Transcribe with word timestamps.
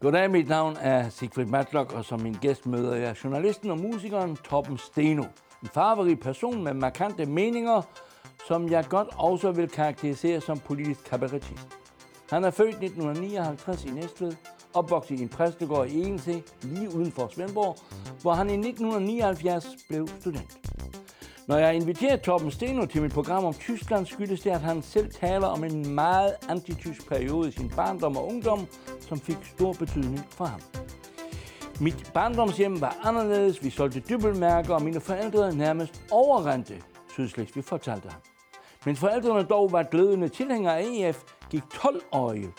Goddag, 0.00 0.30
mit 0.30 0.48
navn 0.48 0.76
er 0.80 1.08
Sigfrid 1.08 1.46
Matlock, 1.46 1.92
og 1.92 2.04
som 2.04 2.20
min 2.20 2.36
gæst 2.40 2.66
møder 2.66 2.94
jeg 2.94 3.24
journalisten 3.24 3.70
og 3.70 3.78
musikeren 3.78 4.36
Torben 4.36 4.78
Steno. 4.78 5.22
En 5.62 5.68
farverig 5.74 6.20
person 6.20 6.64
med 6.64 6.74
markante 6.74 7.26
meninger, 7.26 7.82
som 8.48 8.70
jeg 8.70 8.84
godt 8.88 9.08
også 9.18 9.52
vil 9.52 9.68
karakterisere 9.68 10.40
som 10.40 10.58
politisk 10.58 11.04
kabaretist. 11.04 11.78
Han 12.30 12.44
er 12.44 12.50
født 12.50 12.68
1959 12.68 13.84
i 13.84 13.88
Næstved, 13.88 14.32
opvokset 14.74 15.18
i 15.18 15.22
en 15.22 15.28
præstegård 15.28 15.88
i 15.88 16.02
Ense, 16.02 16.42
lige 16.62 16.94
uden 16.94 17.12
for 17.12 17.28
Svendborg, 17.28 17.76
hvor 18.22 18.32
han 18.32 18.50
i 18.50 18.68
1979 18.68 19.66
blev 19.88 20.08
student. 20.20 20.75
Når 21.46 21.56
jeg 21.56 21.74
inviterer 21.74 22.16
Torben 22.16 22.50
Steno 22.50 22.86
til 22.86 23.02
mit 23.02 23.12
program 23.12 23.44
om 23.44 23.54
Tyskland, 23.54 24.06
skyldes 24.06 24.40
det, 24.40 24.50
at 24.50 24.60
han 24.60 24.82
selv 24.82 25.10
taler 25.10 25.46
om 25.46 25.64
en 25.64 25.94
meget 25.94 26.34
antitysk 26.48 27.08
periode 27.08 27.48
i 27.48 27.52
sin 27.52 27.72
barndom 27.76 28.16
og 28.16 28.26
ungdom, 28.26 28.66
som 29.00 29.20
fik 29.20 29.36
stor 29.44 29.72
betydning 29.72 30.26
for 30.30 30.44
ham. 30.44 30.60
Mit 31.80 32.10
barndomshjem 32.14 32.80
var 32.80 32.96
anderledes. 33.02 33.64
Vi 33.64 33.70
solgte 33.70 34.00
dybbelmærker, 34.00 34.74
og 34.74 34.82
mine 34.82 35.00
forældre 35.00 35.54
nærmest 35.54 36.02
overrendte 36.10 36.82
Sydslesvig, 37.12 37.64
fortalte 37.64 38.08
ham. 38.08 38.20
Men 38.84 38.96
forældrene 38.96 39.42
dog 39.42 39.72
var 39.72 39.82
glødende 39.82 40.28
tilhængere 40.28 40.78
af 40.78 40.84
EF, 40.86 41.22
gik 41.50 41.62
12-årige 41.62 42.52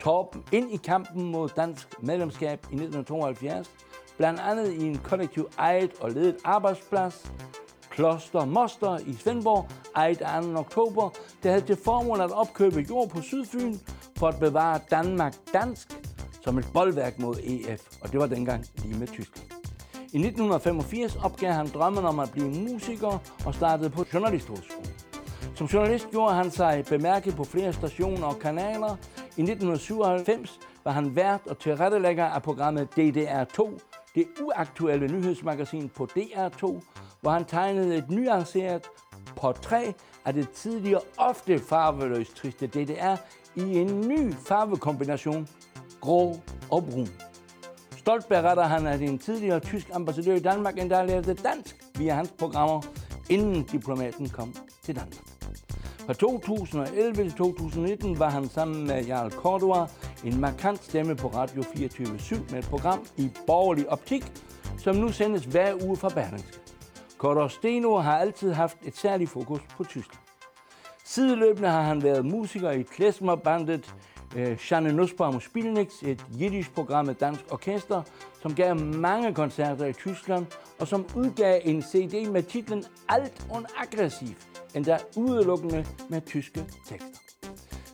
Torben 0.00 0.44
ind 0.52 0.74
i 0.74 0.76
kampen 0.76 1.30
mod 1.30 1.48
dansk 1.56 2.02
medlemskab 2.02 2.58
i 2.70 2.74
1972, 2.74 3.70
blandt 4.16 4.40
andet 4.40 4.72
i 4.72 4.86
en 4.86 4.98
kollektiv 4.98 5.48
ejet 5.58 5.90
og 6.00 6.10
ledet 6.10 6.36
arbejdsplads, 6.44 7.32
Kloster 7.96 8.44
Moster 8.44 8.98
i 9.06 9.14
Svendborg, 9.14 9.68
ejet 9.96 10.18
2. 10.18 10.58
oktober, 10.58 11.10
der 11.42 11.50
havde 11.50 11.64
til 11.66 11.76
formål 11.84 12.20
at 12.20 12.30
opkøbe 12.30 12.86
jord 12.90 13.08
på 13.08 13.20
Sydfyn 13.20 13.74
for 14.18 14.28
at 14.28 14.38
bevare 14.40 14.80
Danmark 14.90 15.34
dansk 15.52 15.88
som 16.42 16.58
et 16.58 16.66
boldværk 16.74 17.18
mod 17.18 17.34
EF, 17.44 17.82
og 18.02 18.12
det 18.12 18.20
var 18.20 18.26
dengang 18.26 18.64
lige 18.76 18.98
med 18.98 19.06
Tyskland. 19.06 19.50
I 19.94 20.18
1985 20.18 21.16
opgav 21.16 21.52
han 21.52 21.66
drømmen 21.66 22.04
om 22.04 22.18
at 22.18 22.30
blive 22.30 22.50
musiker 22.50 23.18
og 23.46 23.54
startede 23.54 23.90
på 23.90 24.04
journalisthøjskolen. 24.14 24.90
Som 25.54 25.66
journalist 25.66 26.10
gjorde 26.10 26.34
han 26.34 26.50
sig 26.50 26.84
bemærket 26.88 27.36
på 27.36 27.44
flere 27.44 27.72
stationer 27.72 28.26
og 28.26 28.38
kanaler. 28.38 28.96
I 29.36 29.42
1997 29.42 30.60
var 30.84 30.92
han 30.92 31.16
vært 31.16 31.40
og 31.46 31.58
tilrettelægger 31.58 32.24
af 32.24 32.42
programmet 32.42 32.88
DDR2, 32.98 33.78
det 34.14 34.26
uaktuelle 34.42 35.08
nyhedsmagasin 35.08 35.88
på 35.88 36.08
DR2, 36.18 36.80
hvor 37.20 37.30
han 37.30 37.44
tegnede 37.44 37.96
et 37.96 38.10
nuanceret 38.10 38.82
portræt 39.36 39.94
af 40.24 40.34
det 40.34 40.50
tidligere 40.50 41.00
ofte 41.16 41.58
farveløst 41.58 42.36
triste 42.36 42.66
DDR 42.66 43.16
i 43.56 43.78
en 43.78 44.08
ny 44.08 44.34
farvekombination, 44.34 45.48
grå 46.00 46.40
og 46.70 46.84
brun. 46.84 47.08
Stolt 47.96 48.28
beretter 48.28 48.62
han, 48.62 48.86
at 48.86 49.02
en 49.02 49.18
tidligere 49.18 49.60
tysk 49.60 49.90
ambassadør 49.92 50.34
i 50.34 50.40
Danmark 50.40 50.78
endda 50.78 51.04
lærte 51.04 51.34
dansk 51.34 51.76
via 51.98 52.14
hans 52.14 52.34
programmer, 52.38 52.82
inden 53.30 53.62
diplomaten 53.62 54.28
kom 54.28 54.54
til 54.82 54.96
Danmark. 54.96 55.24
Fra 56.06 56.12
2011 56.12 57.22
til 57.22 57.32
2019 57.32 58.18
var 58.18 58.30
han 58.30 58.48
sammen 58.48 58.86
med 58.86 59.04
Jarl 59.04 59.30
Cordua 59.30 59.86
en 60.24 60.40
markant 60.40 60.84
stemme 60.84 61.16
på 61.16 61.28
Radio 61.28 61.62
24-7 61.62 62.50
med 62.50 62.58
et 62.58 62.64
program 62.64 63.06
i 63.16 63.30
borgerlig 63.46 63.90
optik, 63.90 64.32
som 64.78 64.96
nu 64.96 65.12
sendes 65.12 65.44
hver 65.44 65.84
uge 65.84 65.96
fra 65.96 66.08
Berlingske. 66.08 66.65
Cordua 67.18 67.48
Steno 67.48 67.98
har 67.98 68.18
altid 68.18 68.52
haft 68.52 68.78
et 68.84 68.96
særligt 68.96 69.30
fokus 69.30 69.60
på 69.76 69.84
Tyskland. 69.84 70.22
Sideløbende 71.04 71.68
har 71.68 71.82
han 71.82 72.02
været 72.02 72.24
musiker 72.24 72.70
i 72.70 72.82
klezmerbandet 72.82 73.94
øh, 74.36 74.58
Janne 74.70 74.92
Nussbaum 74.92 75.40
Spielnix, 75.40 76.02
et 76.02 76.26
jiddisch 76.40 76.70
program 76.70 77.06
med 77.06 77.14
dansk 77.14 77.40
orkester, 77.50 78.02
som 78.42 78.54
gav 78.54 78.76
mange 78.76 79.34
koncerter 79.34 79.86
i 79.86 79.92
Tyskland, 79.92 80.46
og 80.78 80.88
som 80.88 81.06
udgav 81.16 81.60
en 81.64 81.82
CD 81.82 82.30
med 82.30 82.42
titlen 82.42 82.84
Alt 83.08 83.46
und 83.54 83.66
Aggressiv, 83.76 84.36
endda 84.74 84.98
udelukkende 85.16 85.86
med 86.08 86.20
tyske 86.20 86.64
tekster. 86.88 87.26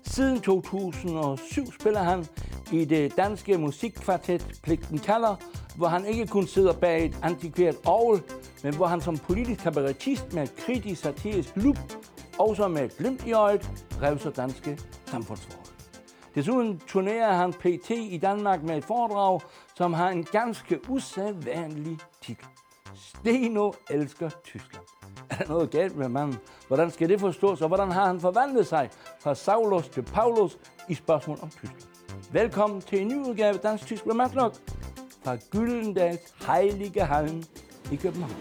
Siden 0.04 0.41
2007 0.41 1.72
spiller 1.80 2.02
han 2.02 2.26
i 2.72 2.84
det 2.84 3.16
danske 3.16 3.58
musikkvartet 3.58 4.60
Pligten 4.62 4.98
kalder, 4.98 5.36
hvor 5.76 5.86
han 5.86 6.04
ikke 6.04 6.26
kun 6.26 6.46
sidder 6.46 6.72
bag 6.72 7.04
et 7.04 7.19
antikvært 7.22 7.75
orgel, 7.86 8.22
men 8.62 8.76
hvor 8.76 8.86
han 8.86 9.00
som 9.00 9.18
politisk 9.18 9.60
kabaretist 9.60 10.32
med 10.32 10.46
kritisk 10.56 11.02
satirisk 11.02 11.56
lup, 11.56 11.78
også 12.38 12.68
med 12.68 12.84
et 12.84 12.96
glimt 12.96 13.26
i 13.26 13.32
øjet, 13.32 13.70
revser 14.02 14.30
danske 14.30 14.78
samfundsforhold. 15.06 15.66
Desuden 16.34 16.82
turnerer 16.88 17.32
han 17.32 17.52
PT 17.52 17.90
i 17.90 18.18
Danmark 18.22 18.62
med 18.62 18.76
et 18.76 18.84
foredrag, 18.84 19.40
som 19.76 19.92
har 19.92 20.08
en 20.08 20.24
ganske 20.24 20.90
usædvanlig 20.90 21.98
titel. 22.22 22.46
Steno 22.94 23.72
elsker 23.90 24.30
Tyskland. 24.44 24.84
Er 25.30 25.36
der 25.36 25.48
noget 25.48 25.70
galt 25.70 25.96
med 25.96 26.08
manden? 26.08 26.38
Hvordan 26.68 26.90
skal 26.90 27.08
det 27.08 27.20
forstås, 27.20 27.62
og 27.62 27.68
hvordan 27.68 27.90
har 27.90 28.06
han 28.06 28.20
forvandlet 28.20 28.66
sig 28.66 28.90
fra 29.20 29.34
Saulus 29.34 29.88
til 29.88 30.02
Paulus 30.02 30.58
i 30.88 30.94
spørgsmål 30.94 31.38
om 31.42 31.50
Tyskland? 31.50 31.82
Velkommen 32.32 32.80
til 32.80 33.00
en 33.00 33.08
ny 33.08 33.14
udgave 33.14 33.54
af 33.54 33.60
Dansk 33.60 33.86
Tysk 33.86 34.06
med 34.06 34.14
fra 35.24 35.36
Gyldendals 35.50 36.34
Heilige 36.46 37.04
Hallen 37.04 37.44
i 37.91 37.97
København. 37.97 38.32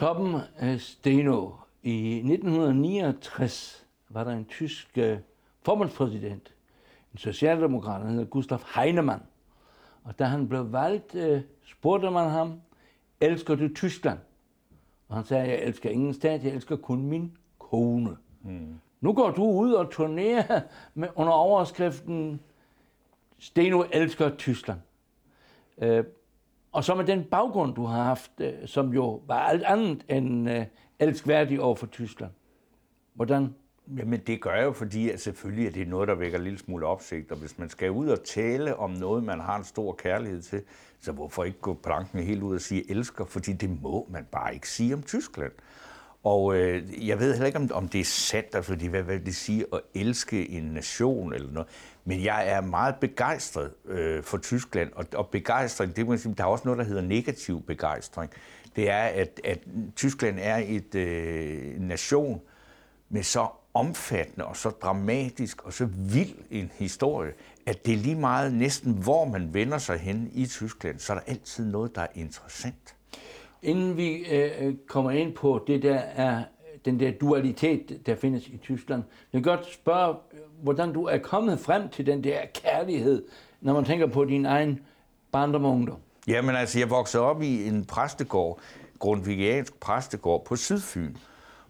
Toppen 0.00 0.40
af 0.56 0.80
Steno. 0.80 1.50
I 1.82 2.16
1969 2.16 3.79
var 4.10 4.24
der 4.24 4.30
en 4.30 4.44
tysk 4.44 4.98
uh, 4.98 5.18
formandspræsident, 5.62 6.54
en 7.12 7.18
socialdemokrat, 7.18 8.02
han 8.02 8.10
hedder 8.10 8.24
Gustav 8.24 8.58
Heinemann. 8.74 9.22
Og 10.04 10.18
da 10.18 10.24
han 10.24 10.48
blev 10.48 10.72
valgt, 10.72 11.14
uh, 11.14 11.40
spurgte 11.64 12.10
man 12.10 12.30
ham, 12.30 12.60
elsker 13.20 13.54
du 13.54 13.74
Tyskland? 13.74 14.18
Og 15.08 15.16
han 15.16 15.24
sagde, 15.24 15.48
jeg 15.48 15.62
elsker 15.62 15.90
ingen 15.90 16.14
stat, 16.14 16.44
jeg 16.44 16.52
elsker 16.52 16.76
kun 16.76 17.06
min 17.06 17.36
kone. 17.58 18.16
Mm. 18.42 18.80
Nu 19.00 19.12
går 19.12 19.30
du 19.30 19.44
ud 19.44 19.72
og 19.72 19.90
turnerer 19.90 20.60
med, 20.94 21.08
under 21.14 21.32
overskriften, 21.32 22.40
Steno 23.38 23.84
elsker 23.92 24.36
Tyskland. 24.36 24.80
Uh, 25.76 26.04
og 26.72 26.84
så 26.84 26.94
med 26.94 27.04
den 27.04 27.24
baggrund, 27.24 27.74
du 27.74 27.84
har 27.84 28.04
haft, 28.04 28.30
øh, 28.38 28.52
som 28.66 28.92
jo 28.92 29.22
var 29.26 29.38
alt 29.38 29.62
andet 29.62 30.04
end 30.08 30.50
øh, 30.50 30.66
elskværdig 30.98 31.60
over 31.60 31.74
for 31.74 31.86
Tyskland. 31.86 32.32
Hvordan? 33.14 33.54
Jamen 33.96 34.20
det 34.26 34.40
gør 34.40 34.54
jeg 34.54 34.64
jo, 34.64 34.72
fordi 34.72 35.10
at 35.10 35.20
selvfølgelig 35.20 35.66
er 35.66 35.70
det 35.70 35.88
noget, 35.88 36.08
der 36.08 36.14
vækker 36.14 36.38
en 36.38 36.44
lille 36.44 36.58
smule 36.58 36.86
opsigt. 36.86 37.32
Og 37.32 37.38
hvis 37.38 37.58
man 37.58 37.70
skal 37.70 37.90
ud 37.90 38.08
og 38.08 38.24
tale 38.24 38.76
om 38.76 38.90
noget, 38.90 39.24
man 39.24 39.40
har 39.40 39.56
en 39.56 39.64
stor 39.64 39.92
kærlighed 39.92 40.42
til, 40.42 40.62
så 41.00 41.12
hvorfor 41.12 41.44
ikke 41.44 41.58
gå 41.60 41.74
planken 41.74 42.22
helt 42.22 42.42
ud 42.42 42.54
og 42.54 42.60
sige 42.60 42.90
elsker? 42.90 43.24
Fordi 43.24 43.52
det 43.52 43.82
må 43.82 44.08
man 44.10 44.26
bare 44.32 44.54
ikke 44.54 44.68
sige 44.68 44.94
om 44.94 45.02
Tyskland. 45.02 45.52
Og 46.24 46.56
øh, 46.56 47.08
jeg 47.08 47.18
ved 47.18 47.32
heller 47.32 47.46
ikke, 47.46 47.58
om, 47.58 47.70
om 47.72 47.88
det 47.88 48.00
er 48.00 48.04
sandt, 48.04 48.54
altså, 48.54 48.72
fordi 48.72 48.86
hvad 48.86 49.02
vil 49.02 49.26
det 49.26 49.36
sige 49.36 49.64
at 49.72 49.80
elske 49.94 50.50
en 50.50 50.62
nation 50.62 51.32
eller 51.32 51.52
noget. 51.52 51.68
Men 52.04 52.24
jeg 52.24 52.48
er 52.48 52.60
meget 52.60 52.94
begejstret 53.00 53.70
øh, 53.84 54.22
for 54.22 54.38
Tyskland, 54.38 54.92
og, 54.92 55.06
og 55.14 55.28
begejstring, 55.28 55.96
det 55.96 56.06
må 56.06 56.16
sige, 56.16 56.34
der 56.34 56.44
er 56.44 56.48
også 56.48 56.64
noget, 56.64 56.78
der 56.78 56.84
hedder 56.84 57.02
negativ 57.02 57.62
begejstring. 57.62 58.30
Det 58.76 58.90
er, 58.90 59.02
at, 59.02 59.40
at 59.44 59.58
Tyskland 59.96 60.38
er 60.40 60.56
et 60.66 60.94
øh, 60.94 61.80
nation 61.80 62.40
med 63.08 63.22
så 63.22 63.48
omfattende 63.74 64.46
og 64.46 64.56
så 64.56 64.70
dramatisk 64.70 65.66
og 65.66 65.72
så 65.72 65.88
vild 65.96 66.34
en 66.50 66.70
historie, 66.74 67.32
at 67.66 67.86
det 67.86 67.94
er 67.94 67.98
lige 67.98 68.14
meget 68.14 68.54
næsten, 68.54 68.92
hvor 68.92 69.24
man 69.24 69.54
vender 69.54 69.78
sig 69.78 69.98
hen 69.98 70.30
i 70.32 70.46
Tyskland, 70.46 70.98
så 70.98 71.12
er 71.12 71.16
der 71.16 71.24
altid 71.26 71.66
noget, 71.66 71.94
der 71.94 72.00
er 72.00 72.06
interessant. 72.14 72.94
Inden 73.62 73.96
vi 73.96 74.10
øh, 74.16 74.74
kommer 74.88 75.10
ind 75.10 75.34
på 75.34 75.64
det 75.66 75.82
der 75.82 75.98
er 75.98 76.42
den 76.84 77.00
der 77.00 77.10
dualitet, 77.10 78.06
der 78.06 78.14
findes 78.16 78.46
i 78.46 78.56
Tyskland, 78.56 79.02
jeg 79.32 79.38
vil 79.38 79.44
godt 79.44 79.72
spørge, 79.72 80.14
hvordan 80.62 80.92
du 80.92 81.04
er 81.04 81.18
kommet 81.18 81.60
frem 81.60 81.88
til 81.88 82.06
den 82.06 82.24
der 82.24 82.38
kærlighed, 82.54 83.24
når 83.60 83.74
man 83.74 83.84
tænker 83.84 84.06
på 84.06 84.24
din 84.24 84.46
egen 84.46 84.80
barndom 85.32 85.64
og 85.64 85.72
ungdom. 85.72 85.98
Jamen 86.26 86.56
altså, 86.56 86.78
jeg 86.78 86.90
voksede 86.90 87.22
op 87.22 87.42
i 87.42 87.66
en 87.66 87.84
præstegård, 87.84 88.60
grundvigiansk 88.98 89.80
præstegård 89.80 90.44
på 90.44 90.56
Sydfyn, 90.56 91.14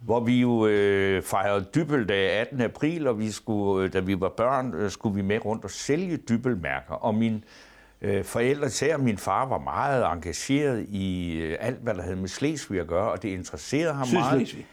hvor 0.01 0.19
vi 0.19 0.41
jo 0.41 0.67
øh, 0.67 1.23
fejrede 1.23 1.65
dybeldag 1.75 2.29
18. 2.29 2.61
april, 2.61 3.07
og 3.07 3.19
vi 3.19 3.31
skulle, 3.31 3.85
øh, 3.85 3.93
da 3.93 3.99
vi 3.99 4.19
var 4.19 4.29
børn, 4.29 4.73
øh, 4.73 4.91
skulle 4.91 5.15
vi 5.15 5.21
med 5.21 5.45
rundt 5.45 5.63
og 5.63 5.71
sælge 5.71 6.17
dybelmærker. 6.17 6.93
Og 6.93 7.15
min 7.15 7.43
Øh, 8.01 8.23
forældre, 8.25 8.67
især 8.67 8.97
min 8.97 9.17
far, 9.17 9.45
var 9.45 9.57
meget 9.57 10.05
engageret 10.05 10.85
i 10.89 11.31
øh, 11.31 11.57
alt, 11.59 11.79
hvad 11.79 11.93
der 11.93 12.01
havde 12.01 12.15
med 12.15 12.27
Slesvig 12.27 12.79
at 12.79 12.87
gøre, 12.87 13.11
og 13.11 13.21
det 13.21 13.29
interesserede 13.29 13.93
ham 13.93 14.07
meget. 14.13 14.65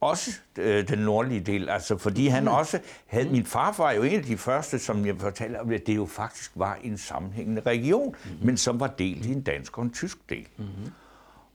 Også 0.00 0.30
øh, 0.58 0.88
den 0.88 0.98
nordlige 0.98 1.40
del, 1.40 1.68
altså 1.68 1.96
fordi 1.98 2.26
han 2.26 2.42
mm. 2.42 2.48
også 2.48 2.78
havde, 3.06 3.28
min 3.30 3.46
far 3.46 3.74
var 3.78 3.92
jo 3.92 4.02
en 4.02 4.18
af 4.18 4.24
de 4.24 4.36
første, 4.36 4.78
som 4.78 5.06
jeg 5.06 5.14
fortalte 5.18 5.60
om, 5.60 5.70
at 5.70 5.86
det 5.86 5.96
jo 5.96 6.06
faktisk 6.06 6.52
var 6.54 6.78
en 6.82 6.98
sammenhængende 6.98 7.62
region, 7.66 8.16
mm. 8.24 8.46
men 8.46 8.56
som 8.56 8.80
var 8.80 8.86
delt 8.86 9.26
i 9.26 9.32
en 9.32 9.42
dansk 9.42 9.78
og 9.78 9.84
en 9.84 9.90
tysk 9.90 10.18
del. 10.28 10.46
Mm. 10.56 10.64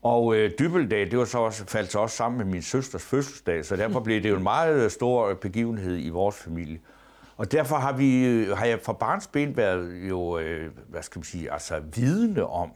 Og 0.02 0.36
øh, 0.36 0.50
Dybeldag, 0.58 1.10
det 1.10 1.18
var 1.18 1.24
så 1.24 1.38
også, 1.38 1.64
faldt 1.66 1.92
så 1.92 1.98
også 1.98 2.16
sammen 2.16 2.38
med 2.38 2.46
min 2.46 2.62
søsters 2.62 3.02
fødselsdag, 3.02 3.64
så 3.64 3.76
derfor 3.76 4.00
blev 4.00 4.22
det 4.22 4.30
jo 4.30 4.36
en 4.36 4.42
meget 4.42 4.92
stor 4.92 5.34
begivenhed 5.34 5.98
i 6.04 6.08
vores 6.08 6.36
familie. 6.36 6.80
Og 7.36 7.52
derfor 7.52 7.76
har, 7.76 7.92
vi, 7.92 8.44
har 8.56 8.64
jeg 8.64 8.80
fra 8.82 8.92
barnsben 8.92 9.56
været 9.56 10.08
jo, 10.08 10.38
øh, 10.38 10.70
hvad 10.88 11.02
skal 11.02 11.18
man 11.18 11.24
sige, 11.24 11.52
altså 11.52 11.80
vidende 11.94 12.46
om, 12.46 12.70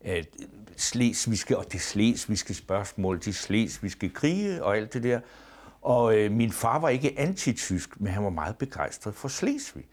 at 0.00 0.26
slesvigske, 0.76 1.58
og 1.58 1.72
det 1.72 1.80
slesvigske 1.80 2.54
spørgsmål, 2.54 3.20
de 3.24 3.32
slesvigske 3.32 4.08
krige 4.08 4.64
og 4.64 4.76
alt 4.76 4.94
det 4.94 5.02
der. 5.02 5.20
Og 5.82 6.18
øh, 6.18 6.32
min 6.32 6.52
far 6.52 6.78
var 6.78 6.88
ikke 6.88 7.14
antitysk, 7.18 8.00
men 8.00 8.12
han 8.12 8.24
var 8.24 8.30
meget 8.30 8.56
begejstret 8.56 9.14
for 9.14 9.28
Slesvig. 9.28 9.84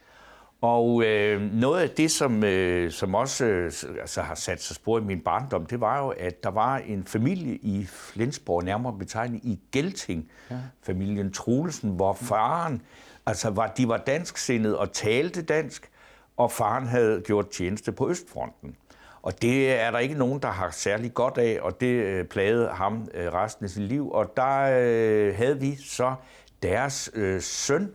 Og 0.66 1.04
øh, 1.04 1.42
noget 1.42 1.82
af 1.82 1.90
det, 1.90 2.12
som, 2.12 2.44
øh, 2.44 2.92
som 2.92 3.16
også 3.16 3.46
øh, 3.46 3.72
altså 4.02 4.22
har 4.22 4.36
sat 4.36 4.64
sig 4.64 4.76
spor 4.76 5.00
i 5.00 5.02
min 5.02 5.22
barndom, 5.22 5.66
det 5.66 5.82
var 5.82 6.00
jo, 6.00 6.10
at 6.10 6.44
der 6.44 6.52
var 6.52 6.78
en 6.78 7.04
familie 7.04 7.56
i 7.56 7.86
Flensborg, 7.86 8.64
nærmere 8.64 8.98
betegnet 9.00 9.42
i 9.44 9.60
Gelting, 9.72 10.30
ja. 10.52 10.56
familien 10.84 11.34
Trulesen, 11.34 11.90
hvor 11.90 12.14
faren, 12.14 12.82
altså 13.26 13.50
var, 13.50 13.68
de 13.68 13.88
var 13.88 13.98
dansksindede 13.98 14.80
og 14.80 14.92
talte 14.92 15.42
dansk, 15.42 15.90
og 16.38 16.52
faren 16.52 16.88
havde 16.88 17.22
gjort 17.26 17.50
tjeneste 17.50 17.92
på 17.92 18.10
Østfronten. 18.10 18.76
Og 19.22 19.42
det 19.42 19.80
er 19.82 19.92
der 19.92 20.00
ikke 20.00 20.16
nogen, 20.16 20.42
der 20.42 20.50
har 20.50 20.72
særlig 20.72 21.14
godt 21.14 21.38
af, 21.38 21.60
og 21.62 21.82
det 21.82 21.88
øh, 21.88 22.26
plagede 22.26 22.68
ham 22.68 23.08
øh, 23.14 23.34
resten 23.34 23.66
af 23.66 23.70
sit 23.70 23.84
liv. 23.84 24.12
Og 24.12 24.34
der 24.38 24.62
øh, 24.62 25.36
havde 25.36 25.60
vi 25.60 25.76
så 25.76 26.16
deres 26.64 27.12
øh, 27.14 27.42
søn, 27.42 27.92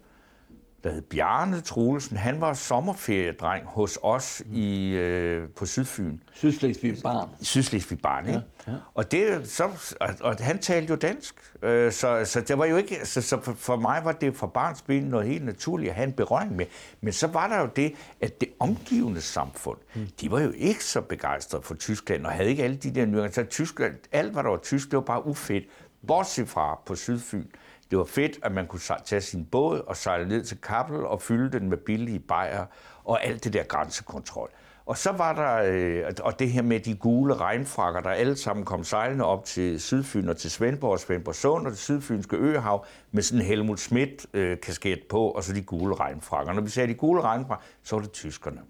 der 0.84 0.92
hed 0.92 1.02
Bjarne 1.02 1.60
Troelsen, 1.60 2.16
han 2.16 2.40
var 2.40 2.54
sommerferiedreng 2.54 3.64
hos 3.66 3.98
os 4.02 4.42
i, 4.52 4.88
øh, 4.88 5.48
på 5.48 5.66
Sydfyn. 5.66 6.18
Sydslesvig 6.32 6.96
Barn. 7.02 7.28
Sydslesvig 7.42 7.98
Barn, 8.02 8.26
ikke? 8.26 8.42
Ja, 8.66 8.72
ja. 8.72 8.76
Og, 8.94 9.12
det, 9.12 9.48
så, 9.48 9.64
og, 10.00 10.08
og 10.20 10.36
han 10.40 10.58
talte 10.58 10.90
jo 10.90 10.96
dansk, 10.96 11.34
øh, 11.62 11.92
så, 11.92 12.24
så 12.24 12.40
det 12.40 12.58
var 12.58 12.64
jo 12.64 12.76
ikke, 12.76 13.06
så, 13.06 13.22
så 13.22 13.40
for, 13.42 13.52
for 13.52 13.76
mig 13.76 14.00
var 14.04 14.12
det 14.12 14.36
for 14.36 14.46
barns 14.46 14.82
ben 14.82 15.02
noget 15.02 15.26
helt 15.26 15.44
naturligt 15.44 15.90
at 15.90 15.96
have 15.96 16.06
en 16.06 16.12
berøring 16.12 16.56
med. 16.56 16.66
Men 17.00 17.12
så 17.12 17.26
var 17.26 17.48
der 17.48 17.60
jo 17.60 17.68
det, 17.76 17.94
at 18.20 18.40
det 18.40 18.48
omgivende 18.58 19.20
samfund, 19.20 19.78
mm. 19.94 20.08
de 20.20 20.30
var 20.30 20.40
jo 20.40 20.52
ikke 20.56 20.84
så 20.84 21.00
begejstrede 21.00 21.62
for 21.62 21.74
Tyskland, 21.74 22.26
og 22.26 22.32
havde 22.32 22.50
ikke 22.50 22.64
alle 22.64 22.76
de 22.76 22.94
der 22.94 23.06
nuancer. 23.06 23.44
Tyskland, 23.44 23.94
alt 24.12 24.32
hvad 24.32 24.42
der 24.42 24.50
var 24.50 24.56
tysk, 24.56 24.90
det 24.90 24.96
var 24.96 25.02
bare 25.02 25.26
ufedt. 25.26 25.64
Bortset 26.06 26.48
fra 26.48 26.80
på 26.86 26.94
Sydfyn, 26.94 27.44
det 27.90 27.98
var 27.98 28.04
fedt, 28.04 28.38
at 28.42 28.52
man 28.52 28.66
kunne 28.66 28.80
tage 29.04 29.20
sin 29.20 29.44
båd 29.44 29.80
og 29.80 29.96
sejle 29.96 30.28
ned 30.28 30.44
til 30.44 30.60
Kappel 30.60 30.96
og 30.96 31.22
fylde 31.22 31.58
den 31.58 31.68
med 31.68 31.76
billige 31.76 32.18
bajer 32.18 32.66
og 33.04 33.24
alt 33.24 33.44
det 33.44 33.52
der 33.52 33.62
grænsekontrol. 33.62 34.50
Og 34.86 34.98
så 34.98 35.12
var 35.12 35.32
der, 35.32 35.72
øh, 35.72 36.12
og 36.22 36.38
det 36.38 36.50
her 36.50 36.62
med 36.62 36.80
de 36.80 36.94
gule 36.94 37.34
regnfrakker, 37.34 38.00
der 38.00 38.10
alle 38.10 38.36
sammen 38.36 38.64
kom 38.64 38.84
sejlende 38.84 39.24
op 39.24 39.44
til 39.44 39.80
Sydfyn 39.80 40.28
og 40.28 40.36
til 40.36 40.50
Svendborg 40.50 40.92
og 40.92 41.00
Svendborg 41.00 41.34
Sund 41.34 41.66
og 41.66 41.70
det 41.70 41.78
sydfynske 41.78 42.36
øhav 42.36 42.86
med 43.12 43.22
sådan 43.22 43.40
en 43.40 43.46
Helmut 43.46 43.80
Schmidt-kasket 43.80 44.98
øh, 44.98 45.04
på, 45.10 45.28
og 45.28 45.44
så 45.44 45.52
de 45.52 45.62
gule 45.62 45.94
regnfrakker. 45.94 46.52
Når 46.52 46.62
vi 46.62 46.70
sagde 46.70 46.88
de 46.88 46.94
gule 46.94 47.22
regnfrakker, 47.22 47.64
så 47.82 47.96
var 47.96 48.02
det 48.02 48.12
tyskerne. 48.12 48.60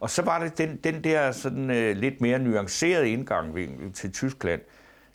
Og 0.00 0.10
så 0.10 0.22
var 0.22 0.38
det 0.38 0.58
den, 0.58 0.76
den 0.76 1.04
der 1.04 1.32
sådan, 1.32 1.70
øh, 1.70 1.96
lidt 1.96 2.20
mere 2.20 2.38
nuancerede 2.38 3.10
indgang 3.10 3.54
til 3.94 4.12
Tyskland, 4.12 4.60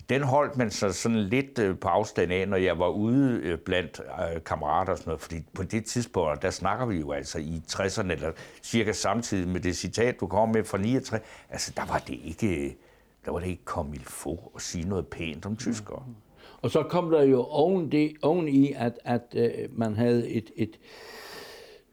den 0.09 0.23
holdt 0.23 0.57
man 0.57 0.71
så 0.71 0.91
sådan 0.91 1.19
lidt 1.19 1.59
øh, 1.59 1.77
på 1.77 1.87
afstand 1.87 2.33
af, 2.33 2.47
når 2.47 2.57
jeg 2.57 2.79
var 2.79 2.87
ude 2.87 3.39
øh, 3.43 3.57
blandt 3.57 3.99
øh, 3.99 4.43
kammerater 4.43 4.91
og 4.91 4.97
sådan 4.97 5.09
noget. 5.09 5.21
Fordi 5.21 5.35
på 5.53 5.63
det 5.63 5.85
tidspunkt, 5.85 6.41
der 6.41 6.49
snakker 6.49 6.85
vi 6.85 6.99
jo 6.99 7.11
altså 7.11 7.39
i 7.39 7.61
60'erne, 7.71 8.11
eller 8.11 8.31
cirka 8.63 8.91
samtidig 8.91 9.47
med 9.47 9.59
det 9.59 9.77
citat, 9.77 10.19
du 10.19 10.27
kom 10.27 10.49
med 10.49 10.63
fra 10.63 10.77
69, 10.77 11.23
altså 11.49 11.73
der 11.75 11.85
var 11.85 11.97
det 12.07 12.19
ikke, 12.23 12.77
der 13.25 13.31
var 13.31 13.39
det 13.39 13.47
ikke 13.47 13.65
kom 13.65 13.93
il 13.93 14.03
få 14.05 14.51
at 14.55 14.61
sige 14.61 14.89
noget 14.89 15.07
pænt 15.07 15.45
om 15.45 15.55
tyskere. 15.55 16.03
Og 16.61 16.71
så 16.71 16.83
kom 16.83 17.11
der 17.11 17.23
jo 17.23 17.43
oven, 17.43 17.91
det, 17.91 18.13
oven 18.21 18.47
i, 18.47 18.73
at, 18.73 18.99
at 19.03 19.21
øh, 19.35 19.51
man 19.71 19.95
havde 19.95 20.29
et, 20.29 20.51
et, 20.55 20.79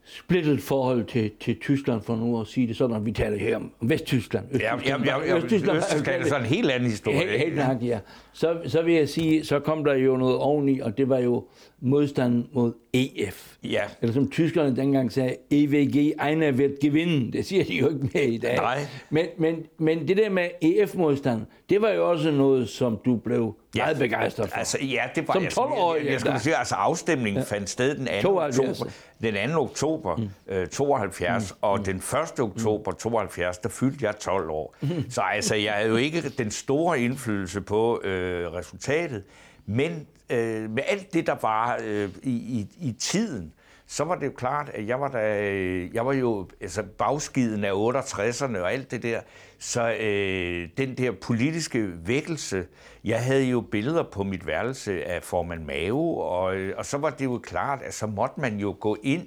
splittet 0.08 0.60
forhold 0.60 1.05
til, 1.05 1.31
til 1.40 1.58
Tyskland, 1.60 2.02
for 2.02 2.16
nu 2.16 2.40
at 2.40 2.46
sige 2.46 2.66
det 2.66 2.76
sådan, 2.76 3.06
vi 3.06 3.12
taler 3.12 3.38
her 3.38 3.56
om 3.56 3.72
Vesttyskland. 3.81 4.46
Østtyskland, 4.50 4.82
ja, 4.87 5.16
ja, 5.16 5.26
ja, 5.26 5.37
Østtyskland, 5.37 5.78
Østtyskland 5.78 6.22
er 6.22 6.26
sådan 6.26 6.43
en 6.43 6.49
helt 6.49 6.70
anden 6.70 6.88
historie. 6.88 7.19
Helt, 7.19 7.38
helt 7.38 7.56
nok, 7.56 7.82
ja. 7.82 7.99
Så, 8.32 8.56
så 8.66 8.82
vil 8.82 8.94
jeg 8.94 9.08
sige, 9.08 9.44
så 9.44 9.60
kom 9.60 9.84
der 9.84 9.94
jo 9.94 10.16
noget 10.16 10.37
oveni, 10.37 10.81
og 10.81 10.99
det 10.99 11.08
var 11.08 11.19
jo 11.19 11.44
modstand 11.80 12.44
mod 12.52 12.72
EF. 12.92 13.56
Ja. 13.64 13.82
Eller 14.02 14.14
som 14.14 14.30
tyskerne 14.30 14.76
dengang 14.76 15.12
sagde, 15.12 15.36
EVG 15.50 16.14
einer 16.20 16.52
wird 16.52 16.80
gewinnen. 16.80 17.32
Det 17.32 17.46
siger 17.46 17.64
de 17.64 17.75
jo 17.75 17.88
ikke 17.88 18.10
mere 18.14 18.25
i 18.25 18.38
dag. 18.38 18.56
Nej. 18.56 18.78
Men, 19.10 19.26
men, 19.38 19.66
men 19.78 20.08
det 20.08 20.16
der 20.16 20.30
med 20.30 20.48
EF-modstand, 20.62 21.46
det 21.69 21.82
var 21.82 21.90
jo 21.90 22.10
også 22.10 22.30
noget, 22.30 22.69
som 22.69 22.98
du 23.04 23.16
blev 23.16 23.56
ja. 23.76 23.84
meget 23.84 23.98
begejstret 23.98 24.48
for. 24.48 24.56
Altså, 24.56 24.78
ja, 24.82 25.02
det 25.14 25.28
var... 25.28 25.34
Som 25.34 25.64
12-årig. 25.64 25.98
Jeg, 25.98 26.04
jeg, 26.04 26.12
jeg 26.12 26.20
skulle 26.20 26.40
sige, 26.40 26.56
altså 26.56 26.75
afstemningen 26.75 27.42
ja. 27.42 27.56
fandt 27.56 27.70
sted 27.70 27.96
den 27.96 28.06
2. 28.06 28.22
72. 28.22 28.80
oktober, 28.80 28.90
den 29.22 29.50
2. 29.52 29.60
oktober 29.62 30.16
mm. 30.16 30.28
øh, 30.48 30.66
72, 30.66 31.50
mm. 31.50 31.56
og 31.60 31.78
mm. 31.78 31.84
den 31.84 31.96
1. 31.96 32.40
oktober 32.40 32.92
72, 32.92 33.58
der 33.58 33.69
fyldte 33.69 34.06
jeg 34.06 34.19
12 34.19 34.50
år. 34.50 34.75
Mm. 34.80 35.10
Så 35.10 35.20
altså, 35.20 35.54
jeg 35.54 35.72
havde 35.72 35.88
jo 35.88 35.96
ikke 35.96 36.28
den 36.28 36.50
store 36.50 37.00
indflydelse 37.00 37.60
på 37.60 38.00
øh, 38.04 38.52
resultatet, 38.52 39.22
men 39.69 40.06
øh, 40.31 40.70
med 40.70 40.82
alt 40.87 41.15
det, 41.15 41.26
der 41.26 41.37
var 41.43 41.81
øh, 41.85 42.11
i, 42.23 42.31
i, 42.31 42.69
i 42.88 42.93
tiden, 42.93 43.53
så 43.87 44.05
var 44.05 44.15
det 44.15 44.26
jo 44.26 44.32
klart, 44.37 44.70
at 44.75 44.87
jeg 44.87 45.00
var, 45.00 45.09
der, 45.09 45.38
øh, 45.41 45.94
jeg 45.94 46.06
var 46.06 46.12
jo 46.12 46.49
altså 46.61 46.82
bagskiden 46.82 47.65
af 47.65 47.73
68'erne 47.73 48.59
og 48.59 48.73
alt 48.73 48.91
det 48.91 49.03
der. 49.03 49.20
Så 49.59 49.93
øh, 49.93 50.69
den 50.76 50.97
der 50.99 51.12
politiske 51.12 52.06
vækkelse, 52.06 52.67
jeg 53.05 53.25
havde 53.25 53.44
jo 53.44 53.61
billeder 53.61 54.03
på 54.03 54.23
mit 54.23 54.47
værelse 54.47 55.05
af 55.05 55.23
formand 55.23 55.65
Mao, 55.65 56.17
og, 56.17 56.56
øh, 56.56 56.75
og 56.79 56.87
så 56.87 56.99
var 56.99 57.11
det 57.11 57.25
jo 57.25 57.41
klart, 57.43 57.82
at 57.82 57.94
så 57.94 58.06
måtte 58.06 58.41
man 58.41 58.59
jo 58.59 58.76
gå 58.81 58.97
ind 59.03 59.26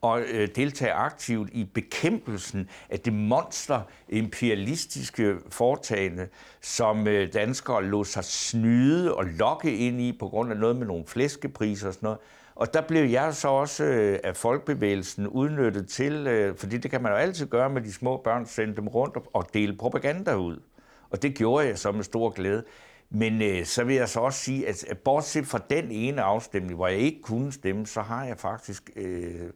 og 0.00 0.20
øh, 0.20 0.48
deltage 0.56 0.92
aktivt 0.92 1.50
i 1.52 1.64
bekæmpelsen 1.64 2.68
af 2.90 3.00
det 3.00 3.12
monster 3.12 3.80
imperialistiske 4.08 5.36
foretagende, 5.50 6.28
som 6.60 7.08
øh, 7.08 7.32
danskere 7.32 7.84
lå 7.84 8.04
sig 8.04 8.24
snyde 8.24 9.14
og 9.14 9.24
lokke 9.24 9.76
ind 9.76 10.00
i 10.00 10.16
på 10.18 10.28
grund 10.28 10.52
af 10.52 10.56
noget 10.56 10.76
med 10.76 10.86
nogle 10.86 11.04
flæskepriser 11.06 11.88
og 11.88 11.94
sådan 11.94 12.06
noget. 12.06 12.18
Og 12.54 12.74
der 12.74 12.80
blev 12.80 13.04
jeg 13.04 13.34
så 13.34 13.48
også 13.48 13.84
øh, 13.84 14.18
af 14.24 14.36
folkebevægelsen 14.36 15.26
udnyttet 15.26 15.88
til, 15.88 16.12
øh, 16.12 16.56
fordi 16.56 16.78
det 16.78 16.90
kan 16.90 17.02
man 17.02 17.12
jo 17.12 17.18
altid 17.18 17.46
gøre 17.46 17.70
med 17.70 17.82
de 17.82 17.92
små 17.92 18.16
børn, 18.16 18.46
sende 18.46 18.76
dem 18.76 18.88
rundt 18.88 19.16
og 19.32 19.46
dele 19.54 19.76
propaganda 19.76 20.34
ud. 20.34 20.62
Og 21.10 21.22
det 21.22 21.34
gjorde 21.34 21.66
jeg 21.66 21.78
så 21.78 21.92
med 21.92 22.04
stor 22.04 22.30
glæde. 22.30 22.64
Men 23.10 23.42
øh, 23.42 23.64
så 23.64 23.84
vil 23.84 23.96
jeg 23.96 24.08
så 24.08 24.20
også 24.20 24.40
sige, 24.40 24.68
at, 24.68 24.84
at 24.84 24.98
bortset 24.98 25.46
fra 25.46 25.60
den 25.70 25.90
ene 25.90 26.22
afstemning, 26.22 26.74
hvor 26.74 26.88
jeg 26.88 26.98
ikke 26.98 27.22
kunne 27.22 27.52
stemme, 27.52 27.86
så 27.86 28.00
har 28.00 28.24
jeg 28.24 28.38
faktisk 28.38 28.90
øh, 28.96 29.50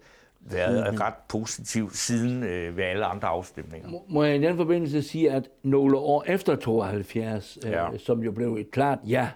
været 0.50 0.84
mm-hmm. 0.84 1.00
ret 1.00 1.14
positiv 1.28 1.90
siden 1.90 2.42
øh, 2.42 2.76
ved 2.76 2.84
alle 2.84 3.04
andre 3.04 3.28
afstemninger. 3.28 3.88
Må 4.08 4.24
jeg 4.24 4.36
i 4.36 4.42
den 4.42 4.56
forbindelse 4.56 5.02
sige, 5.02 5.30
at 5.30 5.48
nogle 5.62 5.98
år 5.98 6.24
efter 6.26 6.56
72, 6.56 7.58
øh, 7.66 7.72
ja. 7.72 7.86
som 7.98 8.22
jo 8.22 8.32
blev 8.32 8.54
et 8.54 8.70
klart 8.70 8.98
ja 9.06 9.28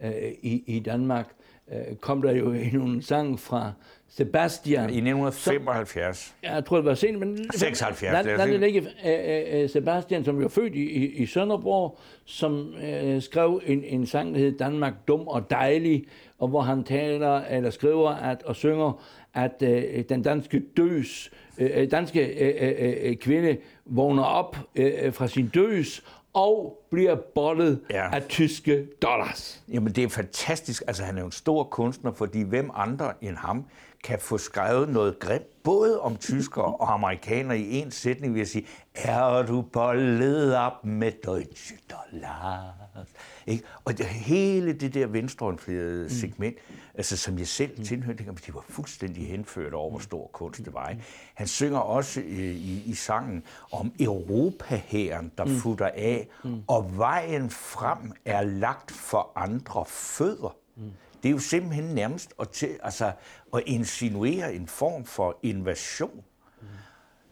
øh, 0.00 0.12
i, 0.42 0.64
i 0.66 0.80
Danmark, 0.80 1.26
øh, 1.72 1.96
kom 1.96 2.22
der 2.22 2.32
jo 2.32 2.52
en 2.52 3.02
sang 3.02 3.40
fra 3.40 3.72
Sebastian. 4.08 4.90
I 4.90 4.96
1975. 4.96 6.18
Som, 6.18 6.34
ja, 6.42 6.54
jeg 6.54 6.64
tror, 6.64 6.76
det 6.76 6.84
var 6.84 6.94
sent, 6.94 7.18
men... 7.18 7.50
76. 7.54 8.12
Lad, 8.12 8.36
lad 8.36 8.48
det 8.48 8.60
ligge. 8.60 9.68
Sebastian, 9.68 10.24
som 10.24 10.40
jo 10.40 10.48
født 10.48 10.74
i, 10.74 10.82
i, 10.82 11.12
i 11.12 11.26
Sønderborg, 11.26 11.98
som 12.24 12.74
øh, 12.74 13.22
skrev 13.22 13.60
en, 13.66 13.84
en 13.84 14.06
sang, 14.06 14.34
der 14.34 14.40
hed 14.40 14.58
Danmark 14.58 14.94
dum 15.08 15.28
og 15.28 15.50
dejlig, 15.50 16.04
og 16.38 16.48
hvor 16.48 16.60
han 16.60 16.84
taler, 16.84 17.40
eller 17.50 17.70
skriver 17.70 18.10
at, 18.10 18.42
og 18.42 18.56
synger, 18.56 19.02
at 19.34 19.62
øh, 19.62 20.04
den 20.08 20.22
danske 20.22 20.62
døs, 20.76 21.30
øh, 21.58 21.90
danske 21.90 22.26
øh, 22.26 22.68
øh, 22.68 22.94
øh, 23.02 23.16
kvinde 23.16 23.56
vågner 23.86 24.22
op 24.22 24.56
øh, 24.76 25.12
fra 25.12 25.28
sin 25.28 25.48
døs 25.48 26.04
og 26.32 26.84
bliver 26.90 27.16
bollet 27.34 27.80
ja. 27.90 28.14
af 28.14 28.22
tyske 28.28 28.86
dollars. 29.02 29.62
Jamen 29.68 29.92
det 29.92 30.04
er 30.04 30.08
fantastisk. 30.08 30.82
Altså 30.86 31.02
han 31.02 31.16
er 31.16 31.20
jo 31.20 31.26
en 31.26 31.32
stor 31.32 31.64
kunstner, 31.64 32.12
fordi 32.12 32.42
hvem 32.42 32.70
andre 32.74 33.12
end 33.22 33.36
ham 33.36 33.64
kan 34.04 34.18
få 34.18 34.38
skrevet 34.38 34.88
noget 34.88 35.18
grimt, 35.18 35.62
både 35.62 36.00
om 36.00 36.16
tyskere 36.16 36.64
og 36.64 36.92
amerikanere 36.92 37.58
i 37.58 37.76
en 37.76 37.90
sætning, 37.90 38.34
vil 38.34 38.40
jeg 38.40 38.48
sige, 38.48 38.66
er 38.94 39.42
du 39.42 39.62
bollet 39.62 40.56
op 40.56 40.84
med 40.84 41.12
deutsche 41.24 41.76
dollars? 41.90 43.08
Ikke? 43.46 43.64
Og 43.84 43.98
det, 43.98 44.06
hele 44.06 44.72
det 44.72 44.94
der 44.94 45.06
venstreorienterede 45.06 46.02
mm. 46.02 46.08
segment, 46.08 46.56
altså 46.94 47.16
som 47.16 47.38
jeg 47.38 47.46
selv 47.46 47.78
mm. 47.78 47.84
tilhørte, 47.84 48.24
de 48.46 48.54
var 48.54 48.64
fuldstændig 48.68 49.28
henført 49.28 49.74
over, 49.74 49.90
hvor 49.90 49.98
stor 49.98 50.30
kunst 50.32 50.64
det 50.64 50.74
var. 50.74 50.88
Ikke? 50.88 51.02
Han 51.34 51.46
synger 51.46 51.78
også 51.78 52.20
øh, 52.20 52.38
i, 52.38 52.82
i 52.86 52.94
sangen 52.94 53.42
om 53.72 53.92
Europahæren, 54.00 55.32
der 55.38 55.44
mm. 55.44 55.56
futter 55.56 55.90
af, 55.94 56.28
mm. 56.44 56.62
og 56.66 56.98
vejen 56.98 57.50
frem 57.50 58.12
er 58.24 58.42
lagt 58.42 58.90
for 58.90 59.32
andre 59.36 59.84
fødder. 59.86 60.56
Mm. 60.76 60.92
Det 61.24 61.30
er 61.30 61.32
jo 61.32 61.38
simpelthen 61.38 61.84
nærmest 61.84 62.34
at, 62.40 62.48
til, 62.48 62.68
altså, 62.82 63.12
at 63.54 63.62
insinuere 63.66 64.54
en 64.54 64.66
form 64.66 65.04
for 65.04 65.38
invasion. 65.42 66.24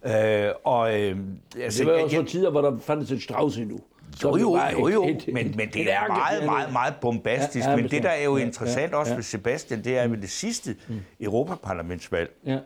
Mm. 0.05 0.11
Øh, 0.11 0.53
og, 0.65 1.01
øh, 1.01 1.17
altså, 1.61 1.85
det 1.85 1.93
var 1.93 2.01
jo 2.01 2.09
så 2.09 2.23
tider, 2.23 2.51
hvor 2.51 2.61
der 2.61 2.79
fandtes 2.79 3.11
et 3.11 3.23
Strauss 3.23 3.57
endnu. 3.57 3.79
Jo, 4.25 4.37
jo, 4.37 4.59
jo, 4.73 4.89
jo, 4.89 5.05
et, 5.05 5.29
et, 5.29 5.35
men, 5.35 5.55
men 5.57 5.69
det 5.73 5.93
er 5.93 6.09
meget, 6.23 6.45
meget, 6.45 6.73
meget 6.73 6.95
bombastisk. 7.01 7.67
Ja, 7.67 7.71
ja, 7.71 7.77
men 7.77 7.91
det, 7.91 8.03
der 8.03 8.09
er 8.09 8.25
jo 8.25 8.37
interessant 8.37 8.93
ja, 8.93 8.97
også 8.97 9.13
ja. 9.13 9.17
ved 9.17 9.23
Sebastian, 9.23 9.85
det 9.85 9.99
er 9.99 10.09
ved 10.09 10.19
det 10.19 10.31
sidste 10.31 10.77
mm. 10.89 11.01
Europaparlamentsvalg. 11.21 12.31
Ja. 12.47 12.59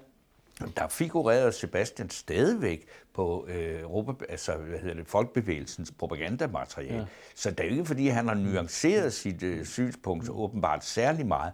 Der 0.77 0.89
figurerede 0.89 1.53
Sebastian 1.53 2.11
stadigvæk 2.11 2.87
på 3.15 3.47
øh, 3.49 3.81
Europa, 3.81 4.25
altså, 4.29 4.57
hvad 4.57 4.79
hedder 4.79 4.95
det, 4.95 5.07
folkebevægelsens 5.07 5.93
propagandamateriale. 5.99 6.99
Ja. 6.99 7.05
Så 7.35 7.51
det 7.51 7.61
er 7.61 7.65
jo 7.65 7.71
ikke, 7.71 7.85
fordi 7.85 8.09
han 8.09 8.29
har 8.29 8.35
nuanceret 8.35 9.13
sit 9.13 9.43
øh, 9.43 9.65
synspunkt 9.65 10.29
åbenbart 10.31 10.85
særlig 10.85 11.27
meget. 11.27 11.53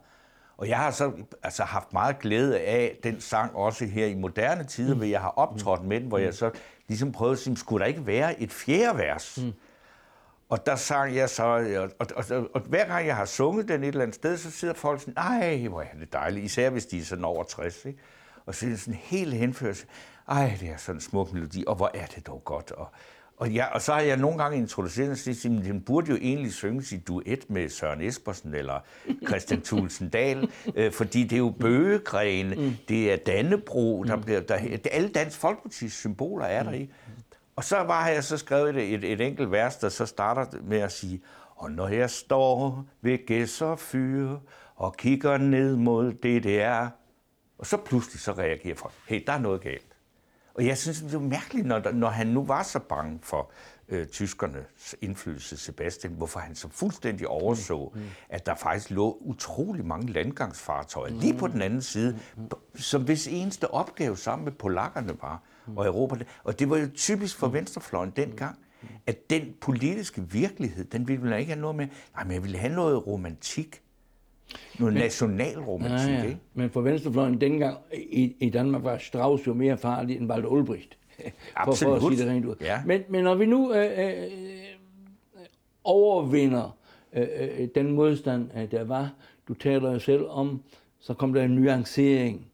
Og 0.56 0.68
jeg 0.68 0.76
har 0.78 0.90
så 0.90 1.12
altså, 1.42 1.62
haft 1.62 1.92
meget 1.92 2.18
glæde 2.18 2.60
af 2.60 2.98
den 3.02 3.20
sang 3.20 3.56
også 3.56 3.86
her 3.86 4.06
i 4.06 4.14
moderne 4.14 4.64
tider, 4.64 4.92
mm. 4.92 4.96
hvor 4.96 5.06
jeg 5.06 5.20
har 5.20 5.28
optrådt 5.36 5.84
med 5.84 6.00
den, 6.00 6.08
hvor 6.08 6.18
jeg 6.18 6.34
så 6.34 6.50
ligesom 6.88 7.12
prøvede 7.12 7.32
at 7.32 7.38
sige, 7.38 7.56
skulle 7.56 7.80
der 7.80 7.88
ikke 7.88 8.06
være 8.06 8.40
et 8.40 8.52
fjerde 8.52 8.98
vers? 8.98 9.38
Mm 9.42 9.52
og 10.52 10.66
der 10.66 10.76
sang 10.76 11.14
jeg 11.14 11.30
så, 11.30 11.42
og, 11.44 11.90
og, 11.98 12.06
og, 12.30 12.50
og 12.54 12.60
hver 12.60 12.86
gang 12.86 13.06
jeg 13.06 13.16
har 13.16 13.24
sunget 13.24 13.68
den 13.68 13.82
et 13.82 13.88
eller 13.88 14.02
andet 14.02 14.14
sted, 14.14 14.36
så 14.36 14.50
sidder 14.50 14.74
folk 14.74 15.00
sådan, 15.00 15.14
ej, 15.16 15.66
hvor 15.68 15.80
er 15.80 15.98
det 16.00 16.12
dejligt, 16.12 16.44
især 16.44 16.70
hvis 16.70 16.86
de 16.86 16.98
er 16.98 17.04
sådan 17.04 17.24
over 17.24 17.44
60, 17.44 17.84
ikke? 17.84 17.98
Og 18.46 18.54
det 18.60 18.80
sådan 18.80 19.00
helt 19.02 19.34
henført, 19.34 19.86
ej, 20.28 20.56
det 20.60 20.68
er 20.68 20.76
sådan 20.76 20.96
en 20.96 21.00
smuk 21.00 21.32
melodi, 21.32 21.64
og 21.66 21.76
hvor 21.76 21.90
er 21.94 22.06
det 22.06 22.26
dog 22.26 22.42
godt, 22.44 22.70
og, 22.70 22.88
og, 23.36 23.50
ja, 23.50 23.66
og 23.66 23.82
så 23.82 23.92
har 23.92 24.00
jeg 24.00 24.16
nogle 24.16 24.38
gange 24.38 24.58
introduceret 24.58 25.10
og 25.10 25.16
at 25.60 25.64
den 25.64 25.80
burde 25.80 26.10
jo 26.10 26.16
egentlig 26.16 26.52
synges 26.52 26.92
i 26.92 26.96
duet 26.96 27.50
med 27.50 27.68
Søren 27.68 28.00
Espersen 28.00 28.54
eller 28.54 28.80
Christian 29.26 29.62
Thulsen 29.66 30.08
Dahl, 30.08 30.50
øh, 30.74 30.92
fordi 30.92 31.22
det 31.22 31.32
er 31.32 31.38
jo 31.38 31.54
bøgegrene, 31.60 32.54
mm. 32.54 32.72
det 32.88 33.12
er 33.12 33.16
Dannebro, 33.16 34.02
der 34.02 34.16
bliver, 34.16 34.40
der, 34.40 34.58
alle 34.90 35.08
dansk 35.08 35.38
folkepartis 35.38 35.92
symboler 35.92 36.44
er 36.44 36.62
der 36.62 36.72
i. 36.72 36.90
Og 37.56 37.64
så 37.64 37.76
var 37.76 38.08
jeg 38.08 38.24
så 38.24 38.36
skrevet 38.36 38.76
et, 38.76 38.94
et, 38.94 39.04
et 39.04 39.20
enkelt 39.20 39.50
vers, 39.50 39.76
der 39.76 39.88
så 39.88 40.06
starter 40.06 40.46
med 40.62 40.78
at 40.78 40.92
sige, 40.92 41.22
og 41.56 41.70
når 41.70 41.88
jeg 41.88 42.10
står 42.10 42.84
ved 43.00 43.26
Gæsser 43.26 43.76
fyr 43.76 44.36
og 44.76 44.96
kigger 44.96 45.38
ned 45.38 45.76
mod 45.76 46.12
DDR, 46.12 46.88
og 47.62 47.66
så 47.66 47.76
pludselig 47.76 48.20
så 48.20 48.32
reagerer 48.32 48.74
folk, 48.74 48.94
hey, 49.08 49.24
der 49.26 49.32
er 49.32 49.38
noget 49.38 49.60
galt. 49.60 49.96
Og 50.54 50.66
jeg 50.66 50.78
synes, 50.78 51.00
det 51.00 51.14
er 51.14 51.18
mærkeligt, 51.18 51.66
når, 51.66 51.92
når 51.92 52.08
han 52.08 52.26
nu 52.26 52.44
var 52.44 52.62
så 52.62 52.78
bange 52.78 53.18
for 53.22 53.50
øh, 53.88 54.06
tyskernes 54.06 54.94
indflydelse, 55.00 55.56
Sebastian, 55.56 56.12
hvorfor 56.12 56.40
han 56.40 56.54
så 56.54 56.68
fuldstændig 56.68 57.28
overså, 57.28 57.92
mm. 57.94 58.00
mm. 58.00 58.06
at 58.28 58.46
der 58.46 58.54
faktisk 58.54 58.90
lå 58.90 59.18
utrolig 59.20 59.86
mange 59.86 60.12
landgangsfartøjer 60.12 61.12
mm. 61.12 61.18
lige 61.18 61.34
på 61.34 61.48
den 61.48 61.62
anden 61.62 61.82
side, 61.82 62.18
mm. 62.36 62.50
som 62.74 63.02
hvis 63.02 63.26
eneste 63.26 63.70
opgave 63.70 64.16
sammen 64.16 64.44
med 64.44 64.52
polakkerne 64.52 65.16
var 65.22 65.42
og 65.76 65.86
Europa. 65.86 66.24
Og 66.44 66.58
det 66.58 66.70
var 66.70 66.76
jo 66.76 66.88
typisk 66.94 67.36
for 67.36 67.48
venstrefløjen 67.48 68.10
dengang, 68.16 68.58
at 69.06 69.30
den 69.30 69.54
politiske 69.60 70.30
virkelighed, 70.30 70.84
den 70.84 71.08
ville 71.08 71.24
man 71.24 71.38
ikke 71.38 71.52
have 71.52 71.60
noget 71.60 71.76
med. 71.76 71.88
Nej, 72.14 72.24
men 72.24 72.32
jeg 72.32 72.42
ville 72.42 72.58
have 72.58 72.74
noget 72.74 73.06
romantik. 73.06 73.81
Noget 74.78 74.94
men, 74.94 75.02
nationalromantik, 75.02 76.08
ja, 76.08 76.18
ja. 76.18 76.24
ikke? 76.24 76.38
Men 76.54 76.70
for 76.70 76.80
venstrefløjen 76.80 77.40
dengang 77.40 77.78
i, 77.94 78.36
i 78.40 78.50
Danmark 78.50 78.84
var 78.84 78.98
Strauss 78.98 79.46
jo 79.46 79.54
mere 79.54 79.78
farlig 79.78 80.16
end 80.16 80.30
Walter 80.30 80.48
Ulbricht. 80.48 80.98
for, 81.64 81.74
for 81.74 81.94
at 81.94 82.02
sige 82.02 82.16
det 82.16 82.26
rent 82.26 82.44
ud. 82.44 82.54
Ja. 82.60 82.80
Men, 82.86 83.02
men 83.08 83.24
når 83.24 83.34
vi 83.34 83.46
nu 83.46 83.74
øh, 83.74 83.90
øh, 83.98 84.30
overvinder 85.84 86.76
øh, 87.12 87.26
øh, 87.40 87.68
den 87.74 87.92
modstand, 87.92 88.50
øh, 88.56 88.70
der 88.70 88.84
var, 88.84 89.12
du 89.48 89.54
taler 89.54 89.92
jo 89.92 89.98
selv 89.98 90.26
om, 90.28 90.62
så 91.00 91.14
kom 91.14 91.32
der 91.32 91.42
en 91.42 91.50
nuancering 91.50 92.46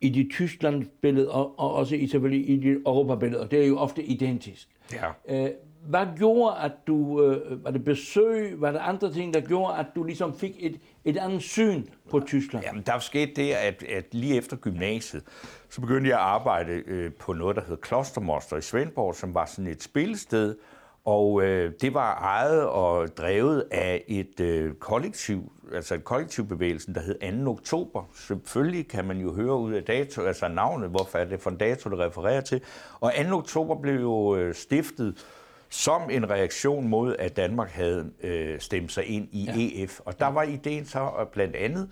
i 0.00 0.08
det 0.08 0.30
Tyskland-billede, 0.30 1.30
og, 1.30 1.58
og 1.58 1.74
også 1.74 1.96
i, 1.96 2.06
selvfølgelig 2.06 2.50
i 2.50 2.56
det 2.56 2.82
Europa-billede, 2.86 3.42
og 3.42 3.50
det 3.50 3.62
er 3.62 3.66
jo 3.66 3.78
ofte 3.78 4.02
identisk. 4.02 4.68
Ja. 4.92 5.44
Øh, 5.44 5.50
hvad 5.88 6.06
gjorde, 6.16 6.56
at 6.58 6.72
du, 6.86 7.22
øh, 7.22 7.64
var 7.64 7.70
det 7.70 7.84
besøg, 7.84 8.60
var 8.60 8.72
det 8.72 8.78
andre 8.78 9.12
ting, 9.12 9.34
der 9.34 9.40
gjorde, 9.40 9.78
at 9.78 9.86
du 9.94 10.02
ligesom 10.02 10.34
fik 10.34 10.56
et, 10.58 10.80
et 11.04 11.16
andet 11.16 11.42
syn 11.42 11.84
på 12.10 12.20
Tyskland? 12.20 12.64
Jamen, 12.64 12.82
der 12.86 12.98
skete 12.98 13.32
det, 13.36 13.52
at, 13.52 13.82
at 13.82 14.14
lige 14.14 14.36
efter 14.36 14.56
gymnasiet, 14.56 15.22
så 15.70 15.80
begyndte 15.80 16.10
jeg 16.10 16.18
at 16.18 16.24
arbejde 16.24 16.72
øh, 16.72 17.12
på 17.12 17.32
noget, 17.32 17.56
der 17.56 17.62
hed 17.68 17.76
Klostermoster 17.76 18.56
i 18.56 18.60
Svendborg, 18.60 19.14
som 19.14 19.34
var 19.34 19.46
sådan 19.46 19.66
et 19.66 19.82
spillested, 19.82 20.56
og 21.04 21.42
øh, 21.42 21.72
det 21.80 21.94
var 21.94 22.14
ejet 22.14 22.66
og 22.66 23.16
drevet 23.16 23.64
af 23.70 24.04
et 24.08 24.40
øh, 24.40 24.74
kollektiv, 24.74 25.52
altså 25.74 25.94
et 25.94 26.04
kollektivbevægelsen, 26.04 26.94
der 26.94 27.00
hed 27.00 27.44
2. 27.44 27.50
oktober. 27.50 28.10
Selvfølgelig 28.14 28.88
kan 28.88 29.04
man 29.04 29.18
jo 29.18 29.34
høre 29.34 29.56
ud 29.56 29.72
af 29.72 29.82
dato, 29.82 30.22
altså 30.22 30.48
navnet, 30.48 30.90
hvorfor 30.90 31.18
er 31.18 31.24
det 31.24 31.40
for 31.40 31.50
en 31.50 31.56
dato, 31.56 31.90
der 31.90 32.06
refererer 32.06 32.40
til. 32.40 32.60
Og 33.00 33.12
2. 33.30 33.36
oktober 33.36 33.80
blev 33.80 34.00
jo 34.00 34.36
øh, 34.36 34.54
stiftet 34.54 35.24
som 35.72 36.10
en 36.10 36.30
reaktion 36.30 36.88
mod, 36.88 37.16
at 37.18 37.36
Danmark 37.36 37.70
havde 37.70 38.10
øh, 38.22 38.60
stemt 38.60 38.92
sig 38.92 39.04
ind 39.04 39.28
i 39.32 39.44
ja. 39.44 39.82
EF. 39.82 40.00
Og 40.04 40.18
der 40.18 40.26
var 40.26 40.42
ideen 40.42 40.86
så 40.86 41.26
blandt 41.32 41.56
andet 41.56 41.88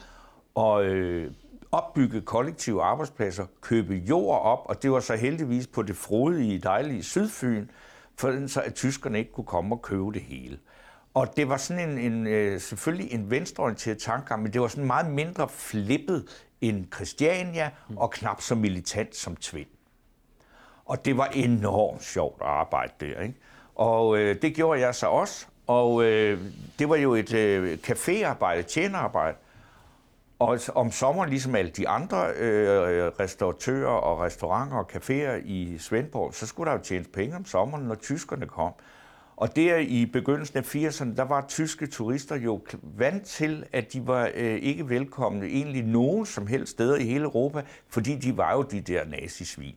at 0.59 0.83
øh, 0.83 1.33
opbygge 1.73 2.21
kollektive 2.21 2.83
arbejdspladser, 2.83 3.47
købe 3.61 3.95
jord 3.95 4.43
op, 4.43 4.59
og 4.65 4.83
det 4.83 4.93
var 4.93 5.01
så 5.01 5.17
heldigvis 5.17 5.67
på 5.67 5.83
det 5.83 5.97
frodige, 5.97 6.59
dejlige 6.59 7.03
Sydfyn, 7.03 7.67
for 8.17 8.47
så 8.47 8.61
at 8.61 8.75
tyskerne 8.75 9.19
ikke 9.19 9.33
kunne 9.33 9.45
komme 9.45 9.75
og 9.75 9.83
købe 9.83 10.13
det 10.13 10.23
hele. 10.23 10.59
Og 11.15 11.37
det 11.37 11.49
var 11.49 11.57
sådan 11.57 11.91
en, 11.91 12.13
en 12.13 12.27
øh, 12.27 12.61
selvfølgelig 12.61 13.13
en 13.13 13.31
venstreorienteret 13.31 13.99
tankegang, 13.99 14.43
men 14.43 14.53
det 14.53 14.61
var 14.61 14.69
sådan 14.69 14.87
meget 14.87 15.11
mindre 15.11 15.49
flippet 15.49 16.45
end 16.61 16.93
Christiania 16.95 17.71
og 17.97 18.11
knap 18.11 18.41
så 18.41 18.55
militant 18.55 19.17
som 19.17 19.37
Tvind. 19.37 19.69
Og 20.85 21.05
det 21.05 21.17
var 21.17 21.27
enormt 21.27 22.03
sjovt 22.03 22.43
at 22.43 22.49
arbejde 22.49 22.93
der. 23.01 23.21
Ikke? 23.21 23.35
Og 23.81 24.19
øh, 24.19 24.43
det 24.43 24.55
gjorde 24.55 24.81
jeg 24.81 24.95
så 24.95 25.07
også. 25.07 25.47
Og 25.67 26.05
øh, 26.05 26.41
det 26.79 26.89
var 26.89 26.97
jo 26.97 27.15
et 27.15 27.35
øh, 27.35 27.79
caféarbejde, 27.87 28.63
tjenerarbejde. 28.63 29.37
Og 30.39 30.59
om 30.75 30.91
sommeren, 30.91 31.31
ligesom 31.31 31.55
alle 31.55 31.71
de 31.71 31.89
andre 31.89 32.27
øh, 32.37 33.13
restauratører 33.21 33.91
og 33.91 34.21
restauranter 34.21 34.77
og 34.77 34.91
caféer 34.93 35.43
i 35.45 35.79
Svendborg, 35.79 36.35
så 36.35 36.47
skulle 36.47 36.71
der 36.71 36.77
jo 36.77 36.83
tjene 36.83 37.05
penge 37.05 37.37
om 37.37 37.45
sommeren, 37.45 37.85
når 37.85 37.95
tyskerne 37.95 38.47
kom. 38.47 38.73
Og 39.37 39.57
der 39.57 39.77
i 39.77 40.07
begyndelsen 40.07 40.59
af 40.59 40.75
80'erne, 40.75 41.17
der 41.17 41.25
var 41.25 41.45
tyske 41.49 41.87
turister 41.87 42.37
jo 42.37 42.61
vant 42.83 43.25
til, 43.25 43.65
at 43.73 43.93
de 43.93 44.07
var 44.07 44.31
øh, 44.35 44.57
ikke 44.57 44.89
velkomne 44.89 45.47
egentlig 45.47 45.85
nogen 45.85 46.27
som 46.27 46.47
helst 46.47 46.73
steder 46.73 46.97
i 46.97 47.05
hele 47.05 47.25
Europa, 47.25 47.63
fordi 47.89 48.17
de 48.17 48.37
var 48.37 48.53
jo 48.53 48.63
de 48.63 48.81
der 48.81 49.05
nazisvin. 49.05 49.75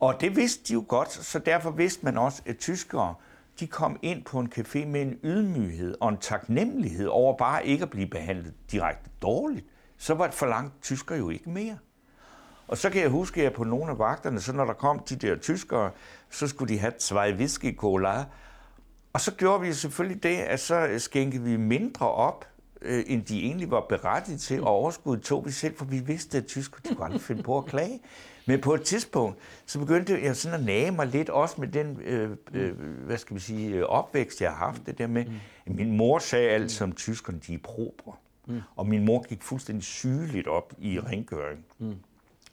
Og 0.00 0.20
det 0.20 0.36
vidste 0.36 0.68
de 0.68 0.72
jo 0.72 0.84
godt, 0.88 1.12
så 1.12 1.38
derfor 1.38 1.70
vidste 1.70 2.04
man 2.04 2.18
også, 2.18 2.42
at 2.46 2.56
tyskere, 2.56 3.14
de 3.60 3.66
kom 3.66 3.98
ind 4.02 4.24
på 4.24 4.38
en 4.38 4.52
café 4.58 4.86
med 4.86 5.02
en 5.02 5.18
ydmyghed 5.24 5.94
og 6.00 6.08
en 6.08 6.18
taknemmelighed 6.18 7.06
over 7.06 7.36
bare 7.36 7.66
ikke 7.66 7.82
at 7.82 7.90
blive 7.90 8.06
behandlet 8.06 8.54
direkte 8.70 9.10
dårligt 9.22 9.66
så 9.98 10.14
var 10.14 10.26
det 10.26 10.34
for 10.34 10.46
langt 10.46 10.82
tysker 10.82 11.16
jo 11.16 11.30
ikke 11.30 11.50
mere. 11.50 11.78
Og 12.68 12.76
så 12.76 12.90
kan 12.90 13.02
jeg 13.02 13.10
huske, 13.10 13.40
at 13.40 13.44
jeg 13.44 13.52
på 13.52 13.64
nogle 13.64 13.90
af 13.90 13.98
vagterne, 13.98 14.40
så 14.40 14.52
når 14.52 14.64
der 14.64 14.72
kom 14.72 14.98
de 14.98 15.16
der 15.16 15.36
tyskere, 15.36 15.90
så 16.30 16.48
skulle 16.48 16.74
de 16.74 16.78
have 16.78 16.92
zwei 16.98 17.34
whisky 17.34 17.76
cola. 17.76 18.24
Og 19.12 19.20
så 19.20 19.34
gjorde 19.34 19.60
vi 19.60 19.72
selvfølgelig 19.72 20.22
det, 20.22 20.36
at 20.36 20.60
så 20.60 20.94
skænkede 20.98 21.42
vi 21.42 21.56
mindre 21.56 22.10
op, 22.10 22.44
øh, 22.82 23.04
end 23.06 23.24
de 23.24 23.42
egentlig 23.42 23.70
var 23.70 23.86
berettiget 23.88 24.40
til, 24.40 24.60
og 24.60 24.68
overskuddet 24.68 25.24
tog 25.24 25.46
vi 25.46 25.50
selv, 25.50 25.76
for 25.76 25.84
vi 25.84 25.98
vidste, 25.98 26.38
at 26.38 26.46
tyskere 26.46 26.80
de 26.88 26.94
kunne 26.94 27.04
aldrig 27.04 27.22
finde 27.22 27.42
på 27.42 27.58
at 27.58 27.64
klage. 27.64 28.00
Men 28.46 28.60
på 28.60 28.74
et 28.74 28.82
tidspunkt, 28.82 29.38
så 29.66 29.78
begyndte 29.78 30.22
jeg 30.22 30.36
sådan 30.36 30.60
at 30.60 30.66
nage 30.66 30.90
mig 30.90 31.06
lidt, 31.06 31.28
også 31.28 31.60
med 31.60 31.68
den, 31.68 32.00
øh, 32.00 32.36
øh, 32.54 32.78
hvad 33.06 33.18
skal 33.18 33.36
vi 33.36 33.40
sige, 33.40 33.86
opvækst, 33.86 34.40
jeg 34.40 34.50
har 34.50 34.56
haft, 34.56 34.86
det 34.86 34.98
der 34.98 35.06
med, 35.06 35.24
min 35.66 35.96
mor 35.96 36.18
sagde 36.18 36.48
altid 36.48 36.82
om 36.82 36.92
tyskerne, 36.92 37.38
de 37.46 37.54
er 37.54 37.58
probre. 37.62 38.12
Mm. 38.46 38.60
Og 38.76 38.86
min 38.86 39.04
mor 39.04 39.26
gik 39.28 39.42
fuldstændig 39.42 39.84
sygeligt 39.84 40.46
op 40.46 40.74
i 40.78 41.00
rengøring. 41.00 41.64
Mm. 41.78 41.94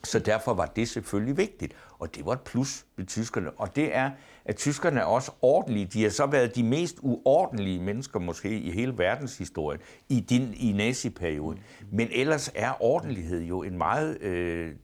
Så 0.05 0.19
derfor 0.19 0.53
var 0.53 0.65
det 0.65 0.89
selvfølgelig 0.89 1.38
vigtigt, 1.38 1.75
og 2.00 2.15
det 2.15 2.25
var 2.25 2.33
et 2.33 2.41
plus 2.41 2.86
ved 2.98 3.05
tyskerne. 3.05 3.51
Og 3.51 3.75
det 3.75 3.95
er, 3.95 4.12
at 4.45 4.55
tyskerne 4.55 5.00
er 5.00 5.03
også 5.03 5.31
ordentlige. 5.41 5.86
De 5.86 6.03
har 6.03 6.10
så 6.10 6.25
været 6.25 6.55
de 6.55 6.63
mest 6.63 6.98
uordentlige 7.01 7.79
mennesker 7.79 8.19
måske 8.19 8.60
i 8.60 8.72
hele 8.72 8.98
verdenshistorien 8.98 9.79
i, 10.10 10.19
din, 10.19 10.53
i 10.53 10.72
naziperioden. 10.72 11.60
Men 11.91 12.07
ellers 12.12 12.51
er 12.55 12.83
ordentlighed 12.83 13.41
jo 13.41 13.63
en 13.63 13.77
meget 13.77 14.22
øh, 14.22 14.75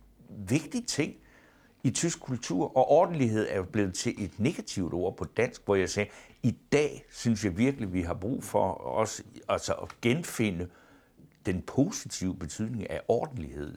vigtig 0.50 0.88
ting 0.88 1.14
i 1.84 1.90
tysk 1.90 2.20
kultur, 2.20 2.78
og 2.78 2.88
ordentlighed 2.90 3.48
er 3.50 3.58
jo 3.58 3.64
blevet 3.64 3.94
til 3.94 4.24
et 4.24 4.40
negativt 4.40 4.94
ord 4.94 5.18
på 5.18 5.26
dansk, 5.26 5.62
hvor 5.66 5.76
jeg 5.76 5.90
sagde, 5.90 6.10
i 6.44 6.56
dag 6.72 7.06
synes 7.12 7.46
jeg 7.46 7.58
virkelig, 7.58 7.94
vi 7.94 8.02
har 8.02 8.14
brug 8.14 8.44
for 8.44 8.88
os 8.88 9.22
altså 9.50 9.74
at 9.74 9.90
genfinde 10.02 10.68
den 11.46 11.62
positive 11.62 12.36
betydning 12.36 12.90
af 12.90 13.02
ordentlighed. 13.08 13.76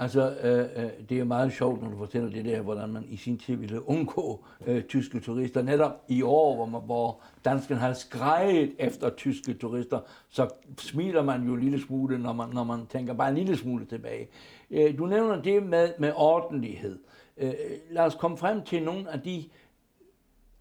Altså, 0.00 0.36
øh, 0.42 0.84
øh, 0.84 0.90
det 1.08 1.18
er 1.18 1.24
meget 1.24 1.52
sjovt, 1.52 1.82
når 1.82 1.90
du 1.90 1.98
fortæller 1.98 2.30
det 2.30 2.44
der, 2.44 2.60
hvordan 2.60 2.88
man 2.88 3.04
i 3.08 3.16
sin 3.16 3.38
tid 3.38 3.56
ville 3.56 3.88
undgå 3.88 4.44
øh, 4.66 4.82
tyske 4.82 5.20
turister. 5.20 5.62
Netop 5.62 6.04
i 6.08 6.22
år, 6.22 6.54
hvor, 6.54 6.66
man, 6.66 6.80
hvor 6.84 7.20
danskerne 7.44 7.80
har 7.80 7.92
skrejet 7.92 8.72
efter 8.78 9.10
tyske 9.10 9.54
turister, 9.54 10.00
så 10.28 10.48
smiler 10.78 11.22
man 11.22 11.42
jo 11.42 11.54
en 11.54 11.60
lille 11.60 11.80
smule, 11.80 12.18
når 12.18 12.32
man, 12.32 12.48
når 12.52 12.64
man 12.64 12.86
tænker 12.86 13.14
bare 13.14 13.28
en 13.28 13.34
lille 13.34 13.56
smule 13.56 13.84
tilbage. 13.86 14.28
Øh, 14.70 14.98
du 14.98 15.06
nævner 15.06 15.42
det 15.42 15.62
med, 15.62 15.92
med 15.98 16.12
ordentlighed. 16.16 16.98
Øh, 17.36 17.52
lad 17.90 18.04
os 18.04 18.14
komme 18.14 18.36
frem 18.36 18.62
til 18.62 18.82
nogle 18.82 19.10
af 19.10 19.20
de 19.20 19.44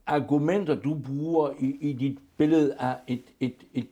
argumenter, 0.06 0.76
du 0.76 0.94
bruger 1.06 1.50
i, 1.60 1.78
i 1.82 1.94
dit 1.94 2.18
billede 2.38 2.76
af 2.80 2.96
et, 3.08 3.24
et, 3.40 3.56
et 3.74 3.90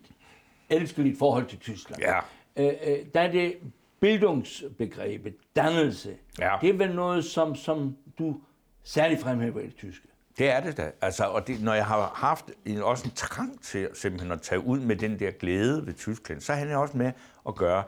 elskeligt 0.69 1.19
forhold 1.19 1.45
til 1.45 1.59
Tyskland. 1.59 2.01
Ja. 2.01 2.17
Øh, 2.57 2.73
øh, 2.87 2.97
der 3.13 3.21
er 3.21 3.31
det 3.31 3.53
bildungsbegrebet, 3.99 5.35
dannelse. 5.55 6.15
Ja. 6.39 6.55
Det 6.61 6.69
er 6.69 6.73
vel 6.73 6.95
noget, 6.95 7.25
som, 7.25 7.55
som 7.55 7.97
du 8.19 8.35
særligt 8.83 9.21
fremhæver 9.21 9.59
i 9.59 9.65
det 9.65 9.75
tyske. 9.75 10.07
Det 10.37 10.49
er 10.49 10.59
det 10.59 10.77
da. 10.77 10.91
Altså, 11.01 11.23
og 11.23 11.47
det, 11.47 11.63
når 11.63 11.73
jeg 11.73 11.85
har 11.85 12.11
haft 12.15 12.45
en, 12.65 12.81
også 12.81 13.05
en 13.05 13.11
trang 13.15 13.61
til 13.61 13.89
simpelthen 13.93 14.31
at 14.31 14.41
tage 14.41 14.65
ud 14.65 14.79
med 14.79 14.95
den 14.95 15.19
der 15.19 15.31
glæde 15.31 15.85
ved 15.85 15.93
Tyskland, 15.93 16.41
så 16.41 16.53
har 16.53 16.65
jeg 16.65 16.77
også 16.77 16.97
med 16.97 17.11
at 17.47 17.55
gøre, 17.55 17.83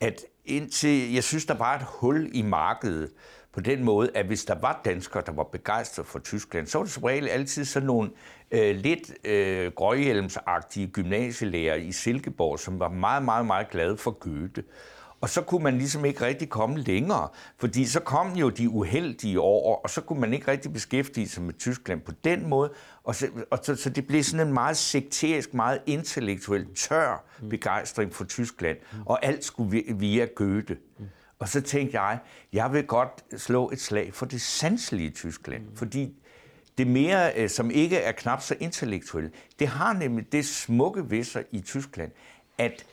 at 0.00 0.20
indtil, 0.44 1.12
jeg 1.12 1.24
synes, 1.24 1.46
der 1.46 1.54
var 1.54 1.76
et 1.76 1.82
hul 1.82 2.30
i 2.32 2.42
markedet, 2.42 3.10
på 3.52 3.60
den 3.60 3.84
måde, 3.84 4.10
at 4.14 4.26
hvis 4.26 4.44
der 4.44 4.54
var 4.54 4.80
danskere, 4.84 5.22
der 5.26 5.32
var 5.32 5.42
begejstrede 5.42 6.08
for 6.08 6.18
Tyskland, 6.18 6.66
så 6.66 6.78
var 6.78 6.84
det 6.84 6.92
som 6.92 7.02
regel 7.02 7.28
altid 7.28 7.64
sådan 7.64 7.86
nogle 7.86 8.10
øh, 8.50 8.76
lidt 8.76 9.26
øh, 9.26 9.72
grøghjelmsagtige 9.72 10.86
gymnasielærer 10.86 11.74
i 11.74 11.92
Silkeborg, 11.92 12.58
som 12.58 12.80
var 12.80 12.88
meget, 12.88 13.22
meget, 13.22 13.46
meget 13.46 13.70
glade 13.70 13.96
for 13.96 14.10
Goethe. 14.10 14.62
Og 15.22 15.28
så 15.28 15.42
kunne 15.42 15.62
man 15.62 15.78
ligesom 15.78 16.04
ikke 16.04 16.26
rigtig 16.26 16.48
komme 16.48 16.78
længere, 16.78 17.28
fordi 17.58 17.86
så 17.86 18.00
kom 18.00 18.32
jo 18.32 18.48
de 18.48 18.68
uheldige 18.68 19.40
år, 19.40 19.80
og 19.82 19.90
så 19.90 20.00
kunne 20.00 20.20
man 20.20 20.32
ikke 20.32 20.50
rigtig 20.50 20.72
beskæftige 20.72 21.28
sig 21.28 21.42
med 21.42 21.54
Tyskland 21.54 22.00
på 22.00 22.12
den 22.24 22.48
måde. 22.48 22.72
Og 23.04 23.14
så, 23.14 23.28
og 23.50 23.58
så, 23.62 23.76
så 23.76 23.90
det 23.90 24.06
blev 24.06 24.22
sådan 24.22 24.46
en 24.46 24.54
meget 24.54 24.76
sekterisk, 24.76 25.54
meget 25.54 25.80
intellektuel, 25.86 26.66
tør 26.74 27.24
begejstring 27.50 28.14
for 28.14 28.24
Tyskland, 28.24 28.76
og 29.06 29.24
alt 29.24 29.44
skulle 29.44 29.94
via 29.94 30.24
Goethe. 30.24 30.76
Og 31.38 31.48
så 31.48 31.60
tænkte 31.60 32.00
jeg, 32.00 32.18
jeg 32.52 32.72
vil 32.72 32.86
godt 32.86 33.24
slå 33.36 33.70
et 33.70 33.80
slag 33.80 34.14
for 34.14 34.26
det 34.26 34.40
sanselige 34.40 35.10
Tyskland, 35.10 35.62
mm. 35.62 35.76
fordi 35.76 36.14
det 36.78 36.86
mere, 36.86 37.32
øh, 37.36 37.48
som 37.48 37.70
ikke 37.70 37.96
er 37.96 38.12
knap 38.12 38.42
så 38.42 38.56
intellektuelt, 38.60 39.34
det 39.58 39.68
har 39.68 39.92
nemlig 39.92 40.32
det 40.32 40.46
smukke 40.46 41.10
ved 41.10 41.24
sig 41.24 41.44
i 41.52 41.60
Tyskland, 41.60 42.10
at 42.58 42.86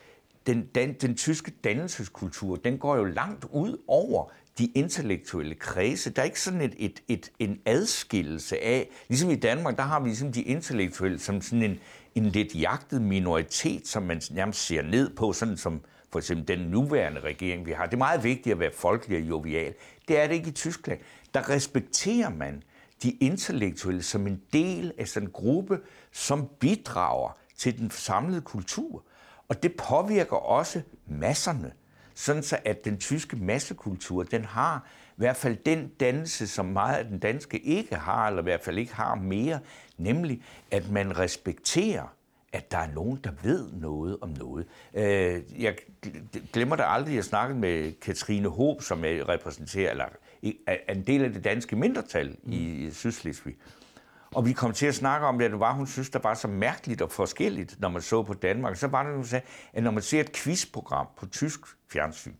den, 0.46 0.68
den, 0.74 0.92
den 0.92 1.16
tyske 1.16 1.52
dannelseskultur, 1.64 2.56
den 2.56 2.78
går 2.78 2.96
jo 2.96 3.04
langt 3.04 3.44
ud 3.44 3.80
over 3.86 4.32
de 4.58 4.66
intellektuelle 4.66 5.54
kredse. 5.54 6.10
Der 6.10 6.22
er 6.22 6.26
ikke 6.26 6.40
sådan 6.40 6.60
et, 6.60 6.74
et, 6.78 7.02
et, 7.08 7.30
en 7.38 7.60
adskillelse 7.66 8.64
af, 8.64 8.88
ligesom 9.08 9.30
i 9.30 9.36
Danmark, 9.36 9.76
der 9.76 9.82
har 9.82 10.00
vi 10.00 10.08
ligesom 10.08 10.32
de 10.32 10.42
intellektuelle 10.42 11.18
som 11.18 11.40
sådan 11.40 11.62
en, 11.62 11.78
en 12.14 12.26
lidt 12.26 12.54
jagtet 12.54 13.02
minoritet, 13.02 13.88
som 13.88 14.02
man 14.02 14.22
nærmest 14.30 14.66
ser 14.66 14.82
ned 14.82 15.10
på, 15.16 15.32
sådan 15.32 15.56
som 15.56 15.80
for 16.12 16.18
eksempel 16.18 16.48
den 16.48 16.58
nuværende 16.58 17.20
regering, 17.20 17.66
vi 17.66 17.72
har. 17.72 17.86
Det 17.86 17.92
er 17.92 17.98
meget 17.98 18.24
vigtigt 18.24 18.52
at 18.52 18.58
være 18.58 18.72
folkelig 18.74 19.18
og 19.18 19.28
jovial. 19.28 19.74
Det 20.08 20.18
er 20.18 20.26
det 20.26 20.34
ikke 20.34 20.48
i 20.48 20.52
Tyskland. 20.52 20.98
Der 21.34 21.48
respekterer 21.48 22.30
man 22.30 22.62
de 23.02 23.10
intellektuelle 23.10 24.02
som 24.02 24.26
en 24.26 24.42
del 24.52 24.92
af 24.98 25.08
sådan 25.08 25.28
en 25.28 25.32
gruppe, 25.32 25.78
som 26.12 26.48
bidrager 26.60 27.36
til 27.56 27.78
den 27.78 27.90
samlede 27.90 28.40
kultur. 28.40 29.04
Og 29.50 29.62
det 29.62 29.76
påvirker 29.76 30.36
også 30.36 30.82
masserne, 31.06 31.72
sådan 32.14 32.42
så 32.42 32.58
at 32.64 32.84
den 32.84 32.98
tyske 32.98 33.36
massekultur, 33.36 34.22
den 34.22 34.44
har 34.44 34.86
i 35.10 35.14
hvert 35.16 35.36
fald 35.36 35.56
den 35.66 35.88
dannelse, 36.00 36.46
som 36.48 36.66
meget 36.66 36.96
af 36.96 37.04
den 37.04 37.18
danske 37.18 37.58
ikke 37.58 37.94
har, 37.94 38.28
eller 38.28 38.42
i 38.42 38.44
hvert 38.44 38.60
fald 38.60 38.78
ikke 38.78 38.94
har 38.94 39.14
mere, 39.14 39.60
nemlig 39.98 40.42
at 40.70 40.90
man 40.90 41.18
respekterer 41.18 42.16
at 42.52 42.70
der 42.70 42.78
er 42.78 42.92
nogen, 42.94 43.20
der 43.24 43.30
ved 43.42 43.72
noget 43.72 44.18
om 44.20 44.28
noget. 44.28 44.66
Øh, 44.94 45.62
jeg 45.62 45.76
glemmer 46.52 46.76
da 46.76 46.82
aldrig, 46.82 47.12
at 47.12 47.16
jeg 47.16 47.24
snakkede 47.24 47.58
med 47.58 47.92
Katrine 48.00 48.48
Håb, 48.48 48.82
som 48.82 49.04
er 49.04 49.28
repræsenterer, 49.28 49.90
eller 49.90 50.04
er 50.66 50.92
en 50.92 51.06
del 51.06 51.24
af 51.24 51.32
det 51.32 51.44
danske 51.44 51.76
mindretal 51.76 52.36
i 52.46 52.88
Sydslesvig. 52.92 53.54
Og 54.34 54.46
vi 54.46 54.52
kom 54.52 54.72
til 54.72 54.86
at 54.86 54.94
snakke 54.94 55.26
om 55.26 55.38
det, 55.38 55.44
at 55.44 55.50
det 55.50 55.60
var, 55.60 55.72
hun 55.72 55.86
synes, 55.86 56.10
der 56.10 56.18
var 56.18 56.34
så 56.34 56.48
mærkeligt 56.48 57.02
og 57.02 57.12
forskelligt, 57.12 57.80
når 57.80 57.88
man 57.88 58.02
så 58.02 58.22
på 58.22 58.34
Danmark. 58.34 58.76
Så 58.76 58.86
var 58.86 59.02
det, 59.02 59.14
hun 59.14 59.24
sagde, 59.24 59.46
at 59.72 59.82
når 59.82 59.90
man 59.90 60.02
ser 60.02 60.20
et 60.20 60.32
quizprogram 60.32 61.06
på 61.16 61.26
tysk 61.26 61.60
fjernsyn, 61.92 62.34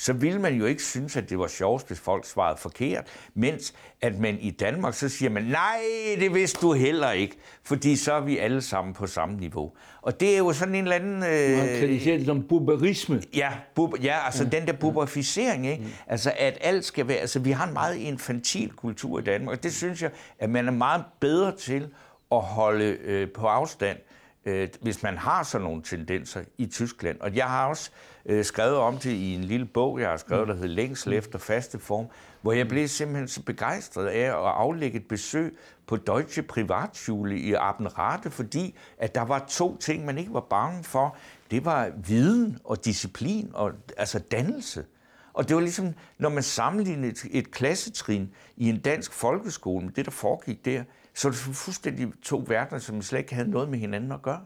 så 0.00 0.12
ville 0.12 0.40
man 0.40 0.54
jo 0.54 0.66
ikke 0.66 0.82
synes, 0.82 1.16
at 1.16 1.30
det 1.30 1.38
var 1.38 1.46
sjovt, 1.46 1.86
hvis 1.86 2.00
folk 2.00 2.26
svarede 2.26 2.58
forkert, 2.60 3.04
mens 3.34 3.74
at 4.00 4.18
man 4.18 4.38
i 4.40 4.50
Danmark, 4.50 4.94
så 4.94 5.08
siger 5.08 5.30
man, 5.30 5.44
nej, 5.44 5.80
det 6.18 6.34
vidste 6.34 6.60
du 6.60 6.72
heller 6.72 7.10
ikke, 7.10 7.38
fordi 7.64 7.96
så 7.96 8.12
er 8.12 8.20
vi 8.20 8.38
alle 8.38 8.62
sammen 8.62 8.94
på 8.94 9.06
samme 9.06 9.36
niveau. 9.36 9.72
Og 10.02 10.20
det 10.20 10.34
er 10.34 10.38
jo 10.38 10.52
sådan 10.52 10.74
en 10.74 10.84
eller 10.84 10.96
anden... 10.96 11.22
Øh, 11.22 11.58
Man 11.58 11.78
kritiserer 11.80 12.16
det 12.16 12.26
som 12.26 12.42
buberisme. 12.42 13.22
Ja, 13.34 13.52
bub, 13.74 13.94
ja 14.02 14.16
altså 14.24 14.44
ja. 14.44 14.50
den 14.50 14.66
der 14.66 14.72
buberificering, 14.72 15.66
ikke? 15.66 15.82
Mm. 15.82 15.90
Altså 16.06 16.32
at 16.38 16.58
alt 16.60 16.84
skal 16.84 17.08
være... 17.08 17.18
Altså 17.18 17.38
vi 17.38 17.50
har 17.50 17.66
en 17.66 17.72
meget 17.72 17.96
infantil 17.96 18.70
kultur 18.70 19.18
i 19.18 19.22
Danmark, 19.22 19.56
og 19.56 19.62
det 19.62 19.74
synes 19.74 20.02
jeg, 20.02 20.10
at 20.38 20.50
man 20.50 20.68
er 20.68 20.72
meget 20.72 21.04
bedre 21.20 21.56
til 21.56 21.88
at 22.32 22.40
holde 22.40 22.84
øh, 22.84 23.28
på 23.30 23.46
afstand, 23.46 23.98
øh, 24.44 24.68
hvis 24.80 25.02
man 25.02 25.18
har 25.18 25.42
sådan 25.42 25.64
nogle 25.64 25.82
tendenser 25.82 26.40
i 26.58 26.66
Tyskland. 26.66 27.20
Og 27.20 27.36
jeg 27.36 27.44
har 27.46 27.66
også 27.66 27.90
øh, 28.28 28.44
skrevet 28.44 28.76
om 28.76 28.98
det 28.98 29.10
i 29.10 29.34
en 29.34 29.44
lille 29.44 29.66
bog, 29.66 30.00
jeg 30.00 30.08
har 30.08 30.16
skrevet, 30.16 30.48
der 30.48 30.54
hedder 30.54 30.68
Længsel 30.68 31.12
efter 31.12 31.38
faste 31.38 31.78
form, 31.78 32.06
hvor 32.42 32.52
jeg 32.52 32.68
blev 32.68 32.88
simpelthen 32.88 33.28
så 33.28 33.42
begejstret 33.42 34.06
af 34.06 34.20
at 34.20 34.32
aflægge 34.34 34.96
et 34.98 35.08
besøg 35.08 35.58
på 35.86 35.96
Deutsche 35.96 36.42
Privatschule 36.42 37.38
i 37.38 37.52
Abenrade, 37.52 38.30
fordi 38.30 38.74
at 38.98 39.14
der 39.14 39.22
var 39.22 39.44
to 39.48 39.76
ting, 39.76 40.04
man 40.04 40.18
ikke 40.18 40.32
var 40.32 40.46
bange 40.50 40.84
for. 40.84 41.16
Det 41.50 41.64
var 41.64 41.90
viden 42.06 42.58
og 42.64 42.84
disciplin, 42.84 43.50
og 43.54 43.72
altså 43.96 44.18
dannelse. 44.18 44.84
Og 45.32 45.48
det 45.48 45.56
var 45.56 45.62
ligesom, 45.62 45.94
når 46.18 46.28
man 46.28 46.42
sammenlignede 46.42 47.12
et, 47.12 47.26
et 47.30 47.50
klassetrin 47.50 48.30
i 48.56 48.68
en 48.68 48.80
dansk 48.80 49.12
folkeskole 49.12 49.84
med 49.84 49.92
det, 49.92 50.04
der 50.04 50.10
foregik 50.10 50.64
der, 50.64 50.82
så 51.14 51.28
var 51.28 51.32
det 51.32 51.40
fuldstændig 51.40 52.08
to 52.22 52.44
verdener, 52.46 52.78
som 52.78 53.02
slet 53.02 53.18
ikke 53.18 53.34
havde 53.34 53.50
noget 53.50 53.68
med 53.68 53.78
hinanden 53.78 54.12
at 54.12 54.22
gøre. 54.22 54.40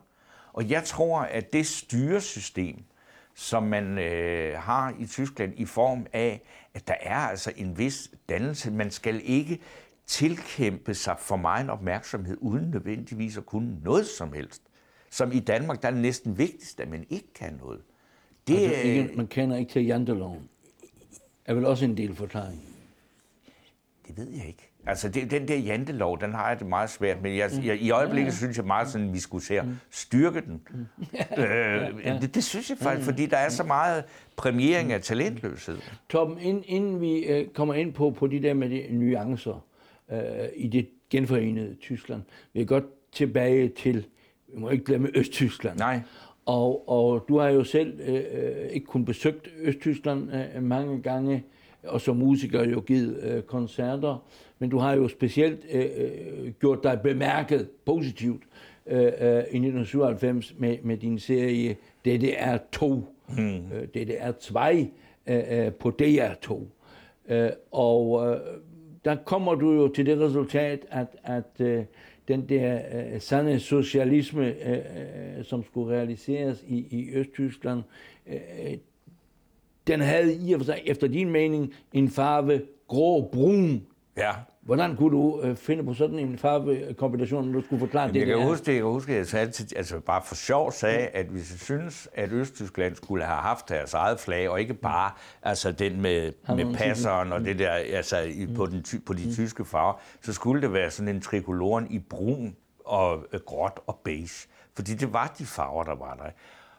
Og 0.52 0.70
jeg 0.70 0.84
tror, 0.84 1.20
at 1.20 1.52
det 1.52 1.66
styresystem, 1.66 2.84
som 3.34 3.62
man 3.62 3.98
øh, 3.98 4.58
har 4.58 4.94
i 4.98 5.06
Tyskland 5.06 5.52
i 5.56 5.64
form 5.64 6.06
af, 6.12 6.42
at 6.74 6.88
der 6.88 6.94
er 7.00 7.16
altså 7.16 7.52
en 7.56 7.78
vis 7.78 8.10
dannelse. 8.28 8.70
Man 8.70 8.90
skal 8.90 9.20
ikke 9.24 9.58
tilkæmpe 10.06 10.94
sig 10.94 11.16
for 11.18 11.36
meget 11.36 11.70
opmærksomhed, 11.70 12.36
uden 12.40 12.70
nødvendigvis 12.70 13.36
at 13.36 13.46
kunne 13.46 13.80
noget 13.84 14.06
som 14.06 14.32
helst. 14.32 14.62
Som 15.10 15.32
i 15.32 15.40
Danmark, 15.40 15.82
der 15.82 15.88
er 15.88 15.92
det 15.92 16.00
næsten 16.02 16.38
vigtigst, 16.38 16.80
at 16.80 16.88
man 16.88 17.06
ikke 17.10 17.32
kan 17.34 17.52
noget. 17.52 17.80
Det, 18.46 18.58
altså, 18.58 18.88
ikke, 18.88 19.12
man 19.16 19.26
kender 19.26 19.56
ikke 19.56 19.72
til 19.72 19.86
janteloven. 19.86 20.48
Er 21.44 21.54
vel 21.54 21.64
også 21.64 21.84
en 21.84 21.96
del 21.96 22.14
forklaring? 22.14 22.62
Det 24.08 24.16
ved 24.16 24.30
jeg 24.30 24.46
ikke. 24.46 24.71
Altså, 24.86 25.08
det, 25.08 25.30
den 25.30 25.48
der 25.48 25.56
jantelov, 25.56 26.20
den 26.20 26.32
har 26.32 26.48
jeg 26.48 26.58
det 26.58 26.66
meget 26.66 26.90
svært 26.90 27.22
med. 27.22 27.30
Jeg, 27.30 27.50
jeg, 27.64 27.82
I 27.82 27.90
øjeblikket 27.90 28.34
synes 28.34 28.56
jeg 28.56 28.66
meget 28.66 28.88
sådan, 28.88 29.08
at 29.08 29.14
vi 29.14 29.18
skulle 29.18 29.44
se 29.44 29.60
at 29.60 29.64
styrke 29.90 30.40
den. 30.40 30.62
øh, 31.44 32.20
det, 32.20 32.34
det 32.34 32.44
synes 32.44 32.70
jeg 32.70 32.78
faktisk, 32.78 33.04
fordi 33.08 33.26
der 33.26 33.36
er 33.36 33.48
så 33.48 33.64
meget 33.64 34.04
premiering 34.36 34.92
af 34.92 35.02
talentløshed. 35.02 35.78
Torben, 36.08 36.38
ind, 36.38 36.62
inden 36.66 37.00
vi 37.00 37.18
øh, 37.18 37.48
kommer 37.48 37.74
ind 37.74 37.92
på, 37.92 38.10
på 38.10 38.26
de 38.26 38.42
der 38.42 38.54
med 38.54 38.70
de 38.70 38.86
nuancer 38.90 39.64
øh, 40.12 40.18
i 40.56 40.68
det 40.68 40.88
genforenede 41.10 41.76
Tyskland, 41.80 42.22
vil 42.52 42.60
jeg 42.60 42.68
godt 42.68 42.84
tilbage 43.12 43.68
til, 43.68 44.06
vi 44.48 44.58
må 44.60 44.70
ikke 44.70 44.84
glemme 44.84 45.08
Østtyskland. 45.14 45.78
Nej. 45.78 46.00
Og, 46.46 46.88
og 46.88 47.24
du 47.28 47.38
har 47.38 47.48
jo 47.48 47.64
selv 47.64 48.00
øh, 48.00 48.14
øh 48.14 48.68
ikke 48.70 48.86
kun 48.86 49.04
besøgt 49.04 49.48
Østtyskland 49.58 50.30
øh, 50.32 50.62
mange 50.62 51.02
gange, 51.02 51.44
og 51.82 52.00
som 52.00 52.16
musiker 52.16 52.64
jo 52.64 52.80
givet 52.80 53.22
øh, 53.22 53.42
koncerter, 53.42 54.24
men 54.62 54.70
du 54.70 54.78
har 54.78 54.94
jo 54.94 55.08
specielt 55.08 55.66
øh, 55.70 55.86
øh 55.96 56.52
gjort 56.60 56.82
dig 56.82 57.00
bemærket 57.02 57.68
positivt 57.84 58.42
øh, 58.86 58.98
øh, 58.98 59.04
i 59.32 59.58
1997 59.58 60.54
med, 60.58 60.78
med 60.82 60.96
din 60.96 61.18
serie 61.18 61.76
DDR2, 62.08 62.86
hmm. 63.28 63.72
øh, 63.72 63.88
DDR2 63.96 64.58
øh, 65.26 65.66
øh, 65.66 65.72
på 65.72 65.92
DR2. 66.02 66.60
Øh, 67.28 67.50
og 67.72 68.30
øh, 68.30 68.40
der 69.04 69.16
kommer 69.24 69.54
du 69.54 69.72
jo 69.72 69.88
til 69.88 70.06
det 70.06 70.20
resultat, 70.20 70.86
at, 70.90 71.16
at 71.22 71.60
øh, 71.60 71.84
den 72.28 72.48
der 72.48 72.80
øh, 72.92 73.20
sande 73.20 73.60
socialisme, 73.60 74.46
øh, 74.46 74.78
øh, 75.38 75.44
som 75.44 75.64
skulle 75.64 75.96
realiseres 75.96 76.64
i, 76.66 76.86
i 76.90 77.10
Østtyskland, 77.14 77.82
øh, 78.26 78.36
den 79.86 80.00
havde 80.00 80.34
i 80.34 80.52
og 80.52 80.60
for 80.60 80.64
sig, 80.64 80.82
efter 80.86 81.06
din 81.06 81.30
mening, 81.30 81.74
en 81.92 82.08
farve 82.08 82.62
grå-brun. 82.88 83.86
Ja. 84.16 84.32
Hvordan 84.62 84.96
kunne 84.96 85.10
du 85.10 85.40
øh, 85.42 85.56
finde 85.56 85.84
på 85.84 85.94
sådan 85.94 86.18
en 86.18 86.38
farvekombination, 86.38 87.46
når 87.46 87.60
du 87.60 87.64
skulle 87.66 87.80
forklare 87.80 88.02
Jamen, 88.02 88.14
det? 88.14 88.20
jeg 88.20 88.26
kan 88.26 88.38
det 88.38 88.46
huske 88.46 88.66
det, 88.66 88.72
jeg 88.72 88.80
kan 88.80 88.90
huske, 88.90 89.12
at 89.12 89.18
jeg 89.18 89.26
sagde 89.26 89.50
til, 89.50 89.76
altså 89.76 90.00
bare 90.00 90.22
for 90.24 90.34
sjov 90.34 90.72
sagde, 90.72 91.06
at 91.06 91.26
hvis 91.26 91.50
jeg 91.50 91.58
synes, 91.58 92.08
at 92.14 92.32
Østtyskland 92.32 92.96
skulle 92.96 93.24
have 93.24 93.38
haft 93.38 93.68
deres 93.68 93.94
eget 93.94 94.20
flag, 94.20 94.48
og 94.48 94.60
ikke 94.60 94.74
bare 94.74 95.10
altså 95.42 95.72
den 95.72 96.00
med, 96.00 96.32
med 96.48 96.74
passeren 96.74 97.32
og 97.32 97.40
det 97.44 97.58
der, 97.58 97.70
altså 97.70 98.18
i, 98.20 98.46
på, 98.56 98.66
den, 98.66 98.84
på 99.06 99.12
de 99.12 99.34
tyske 99.34 99.64
farver, 99.64 100.00
så 100.20 100.32
skulle 100.32 100.62
det 100.62 100.72
være 100.72 100.90
sådan 100.90 101.14
en 101.14 101.20
trikoloren 101.20 101.86
i 101.90 101.98
brun 101.98 102.56
og 102.84 103.26
øh, 103.32 103.40
gråt 103.40 103.80
og 103.86 104.00
beige. 104.04 104.48
Fordi 104.74 104.94
det 104.94 105.12
var 105.12 105.34
de 105.38 105.46
farver, 105.46 105.84
der 105.84 105.94
var 105.94 106.14
der. 106.14 106.30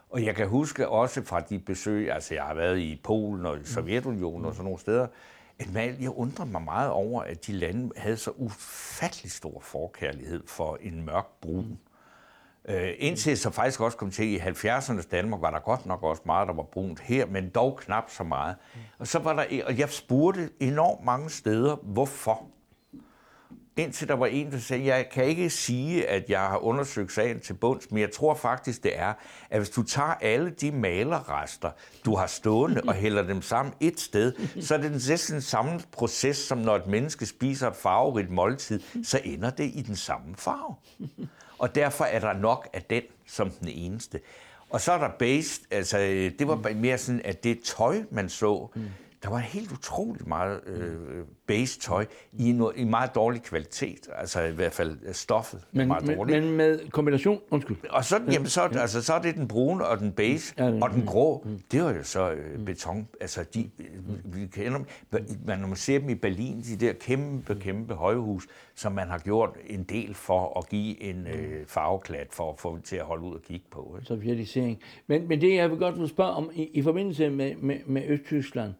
Og 0.09 0.25
jeg 0.25 0.35
kan 0.35 0.47
huske 0.47 0.89
også 0.89 1.23
fra 1.23 1.39
de 1.39 1.59
besøg, 1.59 2.11
altså 2.11 2.33
jeg 2.33 2.43
har 2.43 2.53
været 2.53 2.79
i 2.79 3.01
Polen 3.03 3.45
og 3.45 3.57
i 3.57 3.65
Sovjetunionen 3.65 4.45
og 4.45 4.53
sådan 4.53 4.63
nogle 4.63 4.79
steder, 4.79 5.07
at 5.59 5.73
man, 5.73 5.97
jeg 6.01 6.09
undrer 6.09 6.45
mig 6.45 6.61
meget 6.61 6.89
over, 6.89 7.21
at 7.23 7.47
de 7.47 7.51
lande 7.51 7.91
havde 7.97 8.17
så 8.17 8.31
ufattelig 8.35 9.31
stor 9.31 9.59
forkærlighed 9.59 10.43
for 10.47 10.77
en 10.81 11.05
mørk 11.05 11.25
brun. 11.41 11.79
Øh, 12.67 12.93
indtil 12.97 13.37
så 13.37 13.49
faktisk 13.49 13.81
også 13.81 13.97
kom 13.97 14.11
til, 14.11 14.25
i 14.25 14.37
70'ernes 14.37 15.09
Danmark 15.11 15.41
var 15.41 15.51
der 15.51 15.59
godt 15.59 15.85
nok 15.85 16.03
også 16.03 16.21
meget, 16.25 16.47
der 16.47 16.53
var 16.53 16.63
brunt 16.63 16.99
her, 16.99 17.25
men 17.25 17.49
dog 17.49 17.77
knap 17.77 18.09
så 18.09 18.23
meget. 18.23 18.55
Og 18.99 19.07
så 19.07 19.19
var 19.19 19.33
der, 19.33 19.65
og 19.65 19.79
jeg 19.79 19.89
spurgte 19.89 20.49
enormt 20.59 21.05
mange 21.05 21.29
steder, 21.29 21.75
hvorfor. 21.75 22.47
Indtil 23.77 24.07
der 24.07 24.13
var 24.13 24.25
en, 24.25 24.51
der 24.51 24.59
sagde, 24.59 24.85
jeg 24.85 25.09
kan 25.09 25.25
ikke 25.25 25.49
sige, 25.49 26.07
at 26.07 26.29
jeg 26.29 26.39
har 26.39 26.57
undersøgt 26.57 27.11
sagen 27.11 27.39
til 27.39 27.53
bunds, 27.53 27.91
men 27.91 28.01
jeg 28.01 28.11
tror 28.11 28.33
faktisk, 28.33 28.83
det 28.83 28.99
er, 28.99 29.13
at 29.49 29.59
hvis 29.59 29.69
du 29.69 29.83
tager 29.83 30.13
alle 30.21 30.49
de 30.49 30.71
malerrester, 30.71 31.71
du 32.05 32.15
har 32.15 32.27
stående 32.27 32.81
og 32.87 32.93
hælder 32.93 33.23
dem 33.23 33.41
sammen 33.41 33.73
et 33.79 33.99
sted, 33.99 34.33
så 34.61 34.73
er 34.73 34.77
det 34.77 34.91
næsten 34.91 35.33
den 35.33 35.41
samme 35.41 35.81
proces, 35.91 36.37
som 36.37 36.57
når 36.57 36.75
et 36.75 36.87
menneske 36.87 37.25
spiser 37.25 37.67
et 37.67 37.75
farverigt 37.75 38.29
måltid, 38.29 38.79
så 39.03 39.19
ender 39.23 39.49
det 39.49 39.71
i 39.73 39.81
den 39.81 39.95
samme 39.95 40.35
farve. 40.37 40.75
Og 41.57 41.75
derfor 41.75 42.05
er 42.05 42.19
der 42.19 42.33
nok 42.33 42.67
af 42.73 42.81
den 42.81 43.03
som 43.27 43.49
den 43.49 43.67
eneste. 43.67 44.19
Og 44.69 44.81
så 44.81 44.91
er 44.91 44.97
der 44.97 45.09
based, 45.19 45.63
altså 45.71 45.97
det 46.39 46.47
var 46.47 46.73
mere 46.75 46.97
sådan, 46.97 47.21
at 47.25 47.43
det 47.43 47.59
tøj, 47.63 48.03
man 48.11 48.29
så, 48.29 48.67
der 49.23 49.29
var 49.29 49.37
helt 49.37 49.71
utroligt 49.71 50.27
meget 50.27 50.61
øh, 50.67 51.25
base 51.47 51.79
tøj 51.79 52.05
i, 52.39 52.51
no, 52.51 52.71
i 52.75 52.83
meget 52.83 53.15
dårlig 53.15 53.41
kvalitet. 53.43 54.07
Altså 54.15 54.41
i 54.41 54.51
hvert 54.51 54.71
fald 54.73 54.97
øh, 55.05 55.13
stoffet 55.13 55.59
Men, 55.71 55.87
meget 55.87 56.07
men, 56.07 56.17
dårligt. 56.17 56.43
men 56.43 56.57
med 56.57 56.89
kombination, 56.89 57.39
undskyld. 57.51 57.77
og 57.89 58.05
så, 58.05 58.21
jamen, 58.31 58.47
så, 58.47 58.61
altså, 58.61 59.01
så 59.03 59.13
er 59.13 59.21
det 59.21 59.35
den 59.35 59.47
brune 59.47 59.85
og 59.85 59.99
den 59.99 60.11
beige 60.11 60.53
Ja, 60.57 60.71
og 60.81 60.89
den 60.89 61.05
grå. 61.05 61.47
Det 61.71 61.83
var 61.83 61.93
jo 61.93 62.03
så 62.03 62.31
øh, 62.31 62.65
beton. 62.65 63.07
Altså, 63.21 63.45
de, 63.53 63.69
øh, 63.79 64.35
vi 64.35 64.47
kender, 64.47 64.77
dem. 65.11 65.25
man, 65.45 65.59
når 65.59 65.67
man 65.67 65.75
ser 65.77 65.99
dem 65.99 66.09
i 66.09 66.15
Berlin, 66.15 66.61
de 66.61 66.85
der 66.85 66.93
kæmpe, 66.93 67.55
kæmpe 67.55 67.93
højhus, 67.93 68.47
som 68.75 68.91
man 68.91 69.07
har 69.07 69.17
gjort 69.19 69.49
en 69.67 69.83
del 69.83 70.13
for 70.13 70.59
at 70.59 70.69
give 70.69 71.01
en 71.03 71.27
øh, 71.27 71.65
farveklat 71.67 72.27
for 72.31 72.51
at 72.51 72.59
få 72.59 72.73
dem 72.73 72.81
til 72.81 72.95
at 72.95 73.03
holde 73.05 73.23
ud 73.23 73.35
og 73.35 73.41
kigge 73.41 73.65
på. 73.71 73.95
Ikke? 73.97 74.07
sovjetisering. 74.07 74.79
Men, 75.07 75.27
men 75.27 75.41
det, 75.41 75.55
jeg 75.55 75.69
vil 75.71 75.77
godt 75.79 75.99
vil 75.99 76.07
spørge 76.09 76.31
om 76.31 76.51
i, 76.53 76.63
i 76.73 76.81
forbindelse 76.81 77.29
med, 77.29 77.55
med, 77.55 77.77
med 77.85 78.01
Østtyskland, 78.07 78.73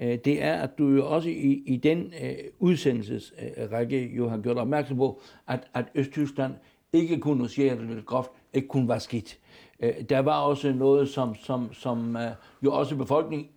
øh, 0.00 0.18
det 0.24 0.42
er, 0.42 0.54
at 0.54 0.70
du 0.78 0.88
jo 0.88 1.08
også 1.14 1.28
i, 1.28 1.62
i 1.66 1.76
den 1.76 2.09
øh, 2.22 2.34
udsendelsesrække 2.58 4.08
jo 4.16 4.28
har 4.28 4.38
gjort 4.38 4.58
opmærksom 4.58 4.96
på, 4.96 5.20
at, 5.48 5.60
at 5.74 5.84
Østtyskland 5.94 6.54
ikke 6.92 7.18
kunne 7.18 7.48
sige 7.48 7.70
det 7.70 7.90
lidt 7.90 8.06
groft, 8.06 8.30
ikke 8.52 8.68
kun 8.68 8.88
var 8.88 8.98
skidt. 8.98 9.38
Øh, 9.80 9.92
der 10.08 10.18
var 10.18 10.40
også 10.40 10.72
noget, 10.72 11.08
som, 11.08 11.34
som, 11.34 11.72
som 11.72 12.16
øh, 12.16 12.30
jo 12.64 12.72
også 12.72 12.96
befolkningen, 12.96 13.48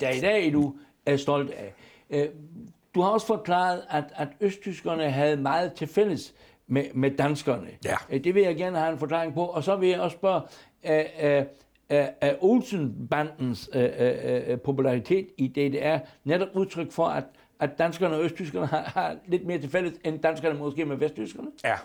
der 0.00 0.10
i 0.10 0.20
dag 0.20 0.52
du 0.52 0.74
er 1.06 1.16
stolt 1.16 1.50
af. 1.50 1.74
Øh, 2.10 2.28
du 2.94 3.00
har 3.00 3.08
også 3.08 3.26
forklaret, 3.26 3.82
at, 3.90 4.04
at 4.14 4.28
østtyskerne 4.40 5.10
havde 5.10 5.36
meget 5.36 5.72
til 5.72 5.86
fælles 5.88 6.34
med, 6.66 6.84
med 6.94 7.10
danskerne. 7.10 7.68
Ja. 7.84 7.94
Øh, 8.10 8.24
Det 8.24 8.34
vil 8.34 8.42
jeg 8.42 8.56
gerne 8.56 8.78
have 8.78 8.92
en 8.92 8.98
forklaring 8.98 9.34
på. 9.34 9.44
Og 9.44 9.64
så 9.64 9.76
vil 9.76 9.88
jeg 9.88 10.00
også 10.00 10.16
spørge, 10.16 10.40
er, 10.82 11.04
er, 11.88 12.08
er 12.20 12.34
Olsen-bandens 12.40 13.70
øh, 13.74 13.82
øh, 13.98 14.42
øh, 14.46 14.60
popularitet 14.60 15.28
i 15.36 15.48
DDR 15.48 15.98
netop 16.24 16.48
udtryk 16.54 16.92
for, 16.92 17.06
at, 17.06 17.24
at 17.60 17.70
danskerne 17.78 18.16
og 18.16 18.24
østtyskerne 18.24 18.66
har, 18.66 18.82
har 18.82 19.16
lidt 19.26 19.46
mere 19.46 19.58
til 19.58 19.70
fælles, 19.70 19.94
end 20.04 20.22
danskerne 20.22 20.58
måske 20.58 20.84
med 20.84 20.96
vesttyskerne? 20.96 21.48
Ja, 21.64 21.76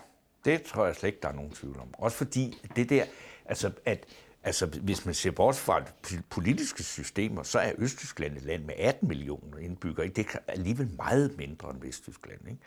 det 0.44 0.62
tror 0.62 0.86
jeg 0.86 0.94
slet 0.94 1.08
ikke, 1.08 1.18
der 1.22 1.28
er 1.28 1.32
nogen 1.32 1.50
tvivl 1.50 1.78
om. 1.80 1.94
Også 1.98 2.16
fordi 2.16 2.54
det 2.76 2.90
der, 2.90 3.04
altså 3.46 3.70
at 3.84 4.06
Altså, 4.46 4.66
hvis 4.66 5.04
man 5.04 5.14
ser 5.14 5.30
bort 5.30 5.54
fra 5.54 5.82
politiske 6.30 6.82
systemer, 6.82 7.42
så 7.42 7.58
er 7.58 7.72
Østtyskland 7.78 8.36
et 8.36 8.42
land 8.42 8.64
med 8.64 8.74
18 8.78 9.08
millioner 9.08 9.58
indbyggere. 9.58 10.06
Ikke? 10.06 10.16
Det 10.16 10.26
er 10.34 10.52
alligevel 10.52 10.90
meget 10.96 11.36
mindre 11.38 11.70
end 11.70 11.82
Vesttyskland. 11.82 12.48
Ikke? 12.48 12.62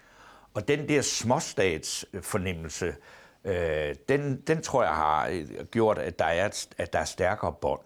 Og 0.54 0.68
den 0.68 0.90
der 0.90 1.02
småstatsfornemmelse, 1.02 2.96
øh, 3.44 3.96
den, 4.10 4.42
den 4.48 4.62
tror 4.62 4.84
jeg 4.84 4.94
har 4.94 5.28
øh, 5.28 5.66
gjort, 5.72 5.98
at 5.98 6.20
der 6.20 6.26
er, 6.26 6.68
at 6.78 6.94
der 6.94 7.00
er 7.00 7.06
stærkere 7.06 7.54
bånd. 7.62 7.82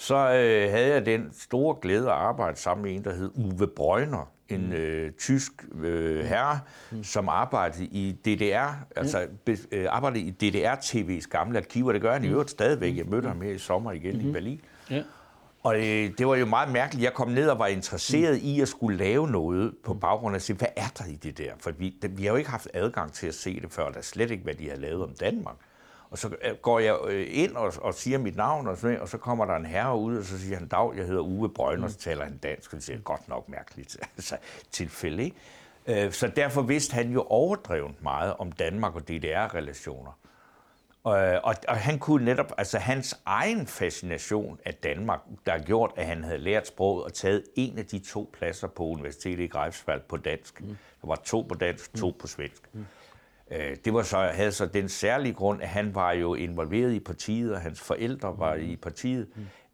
Så 0.00 0.16
øh, 0.16 0.70
havde 0.70 0.94
jeg 0.94 1.06
den 1.06 1.30
store 1.32 1.76
glæde 1.82 2.06
at 2.06 2.12
arbejde 2.12 2.58
sammen 2.58 2.82
med 2.84 2.94
en, 2.94 3.04
der 3.04 3.14
hed 3.14 3.30
Uwe 3.34 3.66
Breuner, 3.66 4.30
en 4.48 4.72
øh, 4.72 5.12
tysk 5.12 5.52
øh, 5.82 6.24
herre, 6.24 6.60
mm. 6.90 7.04
som 7.04 7.28
arbejdede 7.28 7.84
i 7.84 8.12
DDR, 8.12 8.70
altså 8.96 9.26
be, 9.44 9.58
øh, 9.72 9.86
arbejdede 9.90 10.20
i 10.20 10.30
DDR-TV's 10.30 11.28
gamle 11.30 11.58
arkiver. 11.58 11.92
Det 11.92 12.00
gør 12.00 12.12
han 12.12 12.24
i 12.24 12.28
øvrigt 12.28 12.50
stadigvæk. 12.50 12.96
Jeg 12.96 13.06
mødte 13.06 13.28
ham 13.28 13.40
her 13.40 13.50
i 13.50 13.58
sommer 13.58 13.92
igen 13.92 14.14
mm-hmm. 14.14 14.30
i 14.30 14.32
Berlin. 14.32 14.60
Ja. 14.90 15.02
Og 15.62 15.76
øh, 15.76 16.10
det 16.18 16.26
var 16.26 16.36
jo 16.36 16.46
meget 16.46 16.72
mærkeligt. 16.72 17.04
Jeg 17.04 17.14
kom 17.14 17.28
ned 17.28 17.48
og 17.48 17.58
var 17.58 17.66
interesseret 17.66 18.36
i 18.36 18.60
at 18.60 18.68
skulle 18.68 18.98
lave 18.98 19.28
noget 19.28 19.74
på 19.84 19.94
baggrund 19.94 20.34
af 20.34 20.38
at 20.38 20.42
se, 20.42 20.54
hvad 20.54 20.68
er 20.76 20.92
der 20.98 21.04
i 21.04 21.14
det 21.14 21.38
der? 21.38 21.52
For 21.58 21.70
vi, 21.70 21.94
vi 22.10 22.22
har 22.24 22.30
jo 22.30 22.36
ikke 22.36 22.50
haft 22.50 22.68
adgang 22.74 23.12
til 23.12 23.26
at 23.26 23.34
se 23.34 23.60
det 23.60 23.72
før, 23.72 23.82
og 23.82 23.92
der 23.92 23.98
er 23.98 24.02
slet 24.02 24.30
ikke, 24.30 24.44
hvad 24.44 24.54
de 24.54 24.68
har 24.68 24.76
lavet 24.76 25.02
om 25.02 25.14
Danmark. 25.20 25.56
Og 26.10 26.18
så 26.18 26.28
øh, 26.44 26.54
går 26.62 26.78
jeg 26.78 26.96
øh, 27.08 27.26
ind 27.30 27.56
og, 27.56 27.72
og 27.82 27.94
siger 27.94 28.18
mit 28.18 28.36
navn, 28.36 28.66
og 28.66 28.76
så, 28.76 28.98
og 29.00 29.08
så 29.08 29.18
kommer 29.18 29.44
der 29.44 29.56
en 29.56 29.66
herre 29.66 29.96
ud, 29.98 30.16
og 30.16 30.24
så 30.24 30.38
siger 30.38 30.56
han, 30.58 30.68
dag, 30.68 30.96
jeg 30.96 31.06
hedder 31.06 31.22
Uwe 31.22 31.48
Brøn, 31.48 31.84
og 31.84 31.90
så 31.90 31.98
taler 31.98 32.24
han 32.24 32.36
dansk, 32.36 32.72
og 32.72 32.76
det 32.76 32.84
siger 32.84 32.98
godt 32.98 33.28
nok 33.28 33.48
mærkeligt 33.48 33.96
altså, 34.16 34.36
tilfælde. 34.70 35.24
Ikke? 35.24 36.06
Øh, 36.06 36.12
Så 36.12 36.28
derfor 36.36 36.62
vidste 36.62 36.94
han 36.94 37.10
jo 37.10 37.22
overdrevet 37.22 38.02
meget 38.02 38.34
om 38.38 38.52
Danmark 38.52 38.94
og 38.94 39.08
DDR-relationer. 39.08 40.18
Og, 41.04 41.16
og, 41.44 41.54
og 41.68 41.76
han 41.76 41.98
kunne 41.98 42.24
netop, 42.24 42.52
altså 42.58 42.78
hans 42.78 43.20
egen 43.26 43.66
fascination 43.66 44.58
af 44.64 44.74
Danmark, 44.74 45.20
der 45.46 45.52
har 45.52 45.58
gjort, 45.58 45.90
at 45.96 46.06
han 46.06 46.24
havde 46.24 46.38
lært 46.38 46.66
sproget 46.66 47.04
og 47.04 47.14
taget 47.14 47.44
en 47.56 47.78
af 47.78 47.86
de 47.86 47.98
to 47.98 48.30
pladser 48.32 48.68
på 48.68 48.84
universitetet 48.84 49.44
i 49.44 49.46
Greifswald 49.46 50.00
på 50.08 50.16
dansk. 50.16 50.60
Mm. 50.60 50.66
Der 51.02 51.08
var 51.08 51.14
to 51.24 51.40
på 51.48 51.54
dansk, 51.54 51.94
to 51.94 52.16
på 52.18 52.26
svensk. 52.26 52.62
Mm. 52.72 52.86
Øh, 53.50 53.76
Det 53.84 53.94
var 53.94 54.02
så, 54.02 54.18
havde 54.18 54.52
så 54.52 54.66
den 54.66 54.88
særlige 54.88 55.32
grund, 55.34 55.62
at 55.62 55.68
han 55.68 55.94
var 55.94 56.12
jo 56.12 56.34
involveret 56.34 56.92
i 56.92 57.00
partiet, 57.00 57.52
og 57.54 57.60
hans 57.60 57.80
forældre 57.80 58.34
var 58.38 58.54
i 58.54 58.76
partiet, 58.76 59.26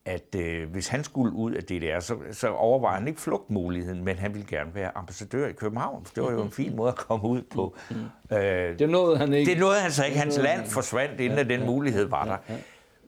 at 0.07 0.35
øh, 0.37 0.71
hvis 0.71 0.89
han 0.89 1.05
skulle 1.05 1.33
ud 1.33 1.53
af 1.53 1.63
DDR, 1.65 2.01
så, 2.01 2.17
så 2.33 2.49
overvejede 2.49 2.99
han 2.99 3.09
ikke 3.09 3.21
flugtmuligheden, 3.21 4.05
men 4.05 4.17
han 4.17 4.35
ville 4.35 4.47
gerne 4.47 4.75
være 4.75 4.97
ambassadør 4.97 5.49
i 5.49 5.53
København. 5.53 6.07
Det 6.15 6.23
var 6.23 6.33
jo 6.33 6.43
en 6.43 6.51
fin 6.51 6.77
måde 6.77 6.89
at 6.89 6.97
komme 6.97 7.29
ud 7.29 7.43
på. 7.43 7.77
Øh, 8.33 8.39
Det 8.79 8.89
nåede 8.91 9.19
han 9.19 9.33
ikke. 9.33 9.51
det 9.51 9.61
nåede 9.61 9.81
han 9.81 9.93
så 9.93 10.05
ikke. 10.05 10.19
Hans 10.19 10.39
land 10.39 10.67
forsvandt, 10.67 11.21
inden 11.21 11.39
at 11.39 11.49
den 11.49 11.67
mulighed 11.67 12.05
var 12.05 12.25
der. 12.25 12.55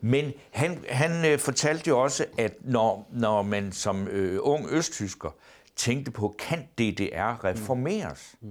Men 0.01 0.33
han, 0.51 0.85
han 0.91 1.33
øh, 1.33 1.39
fortalte 1.39 1.89
jo 1.89 2.01
også, 2.03 2.25
at 2.39 2.53
når, 2.65 3.09
når 3.13 3.43
man 3.43 3.73
som 3.73 4.09
øh, 4.09 4.39
ung 4.43 4.67
østtysker 4.71 5.31
tænkte 5.77 6.11
på, 6.11 6.35
kan 6.39 6.59
DDR 6.79 7.45
reformeres, 7.45 8.35
mm. 8.41 8.49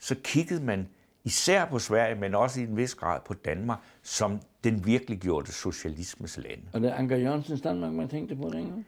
så 0.00 0.14
kiggede 0.24 0.64
man 0.64 0.88
især 1.28 1.64
på 1.64 1.78
Sverige, 1.78 2.14
men 2.14 2.34
også 2.34 2.60
i 2.60 2.62
en 2.62 2.76
vis 2.76 2.94
grad 2.94 3.20
på 3.26 3.34
Danmark, 3.34 3.78
som 4.02 4.40
den 4.64 4.86
virkelig 4.86 5.18
gjorde 5.18 5.52
socialismes 5.52 6.38
land. 6.38 6.60
Og 6.72 6.80
det 6.80 6.90
er 6.90 6.94
Anker 6.94 7.16
Jørgensens 7.16 7.60
Danmark, 7.60 7.92
man 7.92 8.08
tænkte 8.08 8.36
på 8.36 8.50
dengang? 8.52 8.86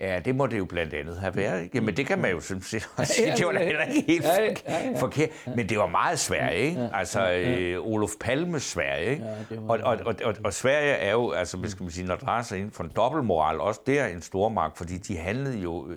Ja, 0.00 0.20
det 0.24 0.36
må 0.36 0.46
det 0.46 0.58
jo 0.58 0.64
blandt 0.64 0.94
andet 0.94 1.16
have 1.16 1.36
været. 1.36 1.62
Ikke? 1.62 1.78
Jamen, 1.78 1.96
det 1.96 2.06
kan 2.06 2.18
man 2.18 2.30
jo 2.30 2.40
sådan 2.40 2.62
set 2.62 2.88
også 2.96 3.12
sige. 3.12 3.32
Det 3.36 3.46
var 3.46 3.52
da 3.52 3.64
heller 3.64 3.82
ikke 3.82 4.04
helt 4.12 4.24
ja, 4.24 4.42
ja, 4.42 4.54
ja. 4.68 5.00
forkert. 5.00 5.28
Men 5.56 5.68
det 5.68 5.78
var 5.78 5.86
meget 5.86 6.18
Sverige, 6.18 6.58
ikke? 6.58 6.90
Altså, 6.94 7.32
øh, 7.32 7.86
Olof 7.86 8.10
Palmes 8.20 8.62
Sverige, 8.62 9.10
ikke? 9.10 9.24
Ja, 9.50 9.60
Og, 9.60 9.78
og, 9.82 9.98
og, 10.06 10.14
og, 10.24 10.34
og 10.44 10.52
Sverige 10.52 10.90
er 10.92 11.12
jo, 11.12 11.30
altså, 11.30 11.56
hvad 11.56 11.70
skal 11.70 11.82
man 11.82 11.90
sige, 11.90 12.06
når 12.06 12.14
det 12.14 12.24
drejer 12.24 12.42
sig 12.42 12.58
inden 12.58 12.70
for 12.72 12.84
en 12.84 12.90
dobbeltmoral, 12.96 13.60
også 13.60 13.80
der 13.86 14.06
en 14.06 14.22
stormagt, 14.22 14.78
fordi 14.78 14.96
de 14.96 15.16
handlede 15.16 15.58
jo, 15.58 15.88
øh, 15.88 15.96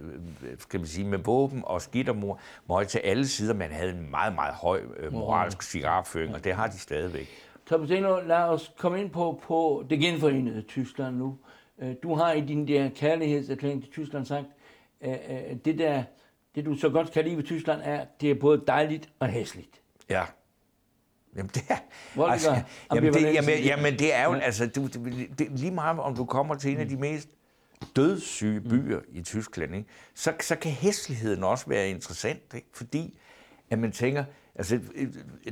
skal 0.60 0.80
man 0.80 0.88
sige, 0.88 1.08
med 1.08 1.18
våben 1.20 1.62
og 1.66 1.82
skidt 1.82 2.10
og 2.10 2.16
mor, 2.16 2.40
møg 2.70 2.88
til 2.88 3.00
alle 3.00 3.28
sider. 3.28 3.54
Man 3.54 3.72
havde 3.72 3.90
en 3.90 4.12
meget, 4.12 4.36
meget 4.36 4.54
høj 4.54 4.80
øh, 5.00 5.14
moralsk 5.14 5.64
cigarføring, 5.64 6.36
og 6.36 6.44
det 6.44 6.54
har 6.54 6.68
de 6.68 6.80
stadigvæk. 6.80 7.30
Thomas 7.68 7.92
Eno, 7.92 8.20
lad 8.20 8.38
os 8.38 8.72
komme 8.78 9.02
ind 9.02 9.10
på, 9.10 9.42
på 9.48 9.84
det 9.90 10.00
genforenede 10.00 10.62
Tyskland 10.62 11.16
nu. 11.16 11.28
Øh, 11.28 11.53
Du 12.04 12.16
har 12.16 12.32
i 12.34 12.42
din 12.42 12.68
der 12.68 12.90
kærlighedserklæring 12.90 13.82
til 13.84 13.92
Tyskland 13.92 14.26
sagt, 14.26 14.46
øh, 15.02 15.12
øh, 15.12 15.56
det 15.66 15.78
der 15.80 16.04
det 16.56 16.66
du 16.66 16.76
så 16.78 16.90
godt 16.90 17.12
kan 17.12 17.24
lide 17.24 17.38
ved 17.38 17.44
Tyskland, 17.44 17.82
er, 17.84 18.00
at 18.02 18.22
det 18.22 18.32
er 18.32 18.36
både 18.36 18.64
dejligt 18.68 19.10
og 19.20 19.28
hæsligt. 19.28 19.82
Ja. 20.10 20.24
Jamen 21.36 21.52
det 21.54 21.64
er, 21.70 21.76
Hvor 22.16 22.28
altså, 22.28 22.62
jamen, 22.94 23.14
det, 23.14 23.34
jamen, 23.34 23.64
jamen 23.64 24.00
det 24.00 24.14
er 24.16 24.24
jo, 24.26 24.34
Ja. 24.34 24.40
altså, 24.40 24.68
du, 24.68 24.88
det, 25.38 25.48
lige 25.60 25.72
meget 25.72 26.00
om 26.00 26.16
du 26.16 26.26
kommer 26.26 26.56
til 26.56 26.72
en 26.72 26.78
af 26.78 26.90
de 26.90 26.98
mest 26.98 27.30
dødssyge 27.96 28.62
byer 28.62 29.00
i 29.12 29.22
Tyskland, 29.22 29.76
ikke? 29.76 29.90
Så, 30.14 30.34
så 30.42 30.56
kan 30.56 30.72
hæsligheden 30.72 31.44
også 31.44 31.66
være 31.68 31.90
interessant, 31.90 32.54
ikke? 32.56 32.68
fordi 32.74 33.20
at 33.70 33.80
man 33.80 33.92
tænker, 33.92 34.24
altså, 34.56 34.80
øh, 34.96 35.08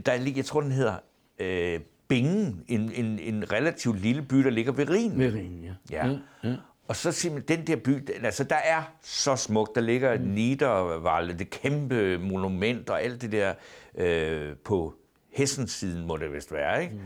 der 0.06 0.12
er, 0.12 0.18
lige- 0.18 0.38
jeg 0.38 0.46
tror 0.46 0.62
den 0.62 0.72
hedder 0.72 0.96
øh, 1.40 1.80
Bingen, 2.12 2.64
en, 2.68 2.92
en, 2.92 3.20
en 3.20 3.52
relativt 3.52 4.00
lille 4.00 4.22
by, 4.22 4.36
der 4.36 4.50
ligger 4.50 4.72
ved 4.72 4.90
Rhinen. 4.90 5.18
Med 5.18 5.34
Rhinen, 5.34 5.64
ja. 5.64 6.08
Ja. 6.08 6.18
ja. 6.44 6.56
Og 6.88 6.96
så 6.96 7.30
man, 7.34 7.42
den 7.48 7.68
der 7.68 7.76
by, 7.76 8.10
altså 8.24 8.44
der 8.44 8.56
er 8.56 8.84
så 9.02 9.36
smukt. 9.36 9.76
Der 9.76 9.82
ligger 9.82 10.18
mm. 10.18 10.24
Niederwalde, 10.24 11.34
det 11.34 11.50
kæmpe 11.50 12.18
monument 12.18 12.90
og 12.90 13.04
alt 13.04 13.22
det 13.22 13.32
der 13.32 13.54
øh, 13.98 14.56
på 14.66 14.94
Hessensiden, 15.30 16.08
må 16.08 16.18
det 16.18 16.34
vist 16.34 16.52
være, 16.52 16.84
ikke? 16.84 16.96
Mm. 16.96 17.02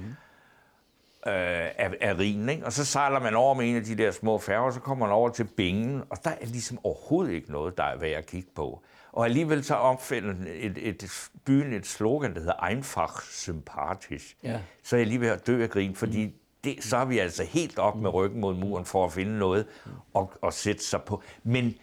Øh, 1.27 1.33
af, 1.33 1.91
af 2.01 2.13
Rhinen, 2.19 2.49
ikke? 2.49 2.65
Og 2.65 2.73
så 2.73 2.85
sejler 2.85 3.19
man 3.19 3.35
over 3.35 3.53
med 3.53 3.69
en 3.69 3.75
af 3.75 3.83
de 3.83 3.95
der 3.95 4.11
små 4.11 4.37
færger, 4.37 4.65
og 4.65 4.73
så 4.73 4.79
kommer 4.79 5.05
man 5.05 5.13
over 5.13 5.29
til 5.29 5.43
Bingen, 5.43 6.03
og 6.09 6.17
der 6.23 6.29
er 6.29 6.45
ligesom 6.45 6.79
overhovedet 6.83 7.33
ikke 7.33 7.51
noget, 7.51 7.77
der 7.77 7.83
er 7.83 7.97
værd 7.97 8.17
at 8.17 8.25
kigge 8.25 8.49
på. 8.55 8.83
Og 9.11 9.25
alligevel 9.25 9.63
så 9.63 9.75
opfinder 9.75 10.33
et, 10.47 10.77
et, 10.77 11.29
byen 11.45 11.73
et 11.73 11.87
slogan, 11.87 12.33
der 12.33 12.39
hedder 12.39 12.63
Einfach 12.63 13.21
sympathisch. 13.21 14.35
Ja. 14.43 14.59
Så 14.83 14.95
er 14.95 14.99
jeg 14.99 15.07
lige 15.07 15.21
ved 15.21 15.27
at 15.27 15.47
dø 15.47 15.63
af 15.63 15.69
grin, 15.69 15.95
fordi 15.95 16.33
det, 16.63 16.83
så 16.83 16.97
er 16.97 17.05
vi 17.05 17.19
altså 17.19 17.43
helt 17.43 17.79
op 17.79 17.95
med 17.95 18.13
ryggen 18.13 18.41
mod 18.41 18.55
muren 18.55 18.85
for 18.85 19.05
at 19.05 19.13
finde 19.13 19.39
noget 19.39 19.65
og, 20.13 20.33
og 20.41 20.53
sætte 20.53 20.83
sig 20.83 21.01
på. 21.01 21.23
Men 21.43 21.75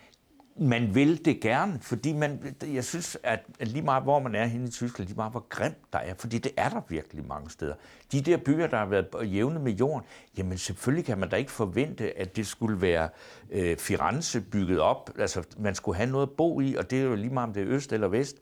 man 0.57 0.95
vil 0.95 1.25
det 1.25 1.41
gerne, 1.41 1.79
fordi 1.81 2.13
man, 2.13 2.57
jeg 2.63 2.85
synes, 2.85 3.19
at 3.23 3.41
lige 3.61 3.83
meget 3.83 4.03
hvor 4.03 4.19
man 4.19 4.35
er 4.35 4.45
henne 4.45 4.67
i 4.67 4.71
Tyskland, 4.71 5.09
lige 5.09 5.17
meget 5.17 5.33
hvor 5.33 5.47
grimt 5.49 5.93
der 5.93 5.99
er, 5.99 6.15
fordi 6.19 6.39
det 6.39 6.53
er 6.57 6.69
der 6.69 6.81
virkelig 6.89 7.27
mange 7.27 7.51
steder. 7.51 7.75
De 8.13 8.21
der 8.21 8.37
byer, 8.37 8.67
der 8.67 8.77
har 8.77 8.87
været 8.87 9.07
jævne 9.23 9.59
med 9.59 9.73
jorden, 9.73 10.03
jamen 10.39 10.59
selvfølgelig 10.59 11.05
kan 11.05 11.19
man 11.19 11.29
da 11.29 11.37
ikke 11.37 11.51
forvente, 11.51 12.19
at 12.19 12.37
det 12.37 12.47
skulle 12.47 12.81
være 12.81 13.09
øh, 13.51 13.77
Firenze 13.77 14.41
bygget 14.41 14.81
op. 14.81 15.11
Altså, 15.19 15.43
man 15.59 15.75
skulle 15.75 15.97
have 15.97 16.11
noget 16.11 16.27
at 16.27 16.33
bo 16.33 16.61
i, 16.61 16.75
og 16.75 16.91
det 16.91 16.99
er 17.01 17.05
jo 17.05 17.15
lige 17.15 17.35
meget 17.35 17.49
om 17.49 17.55
det 17.55 17.63
er 17.63 17.69
øst 17.69 17.93
eller 17.93 18.09
vest. 18.09 18.37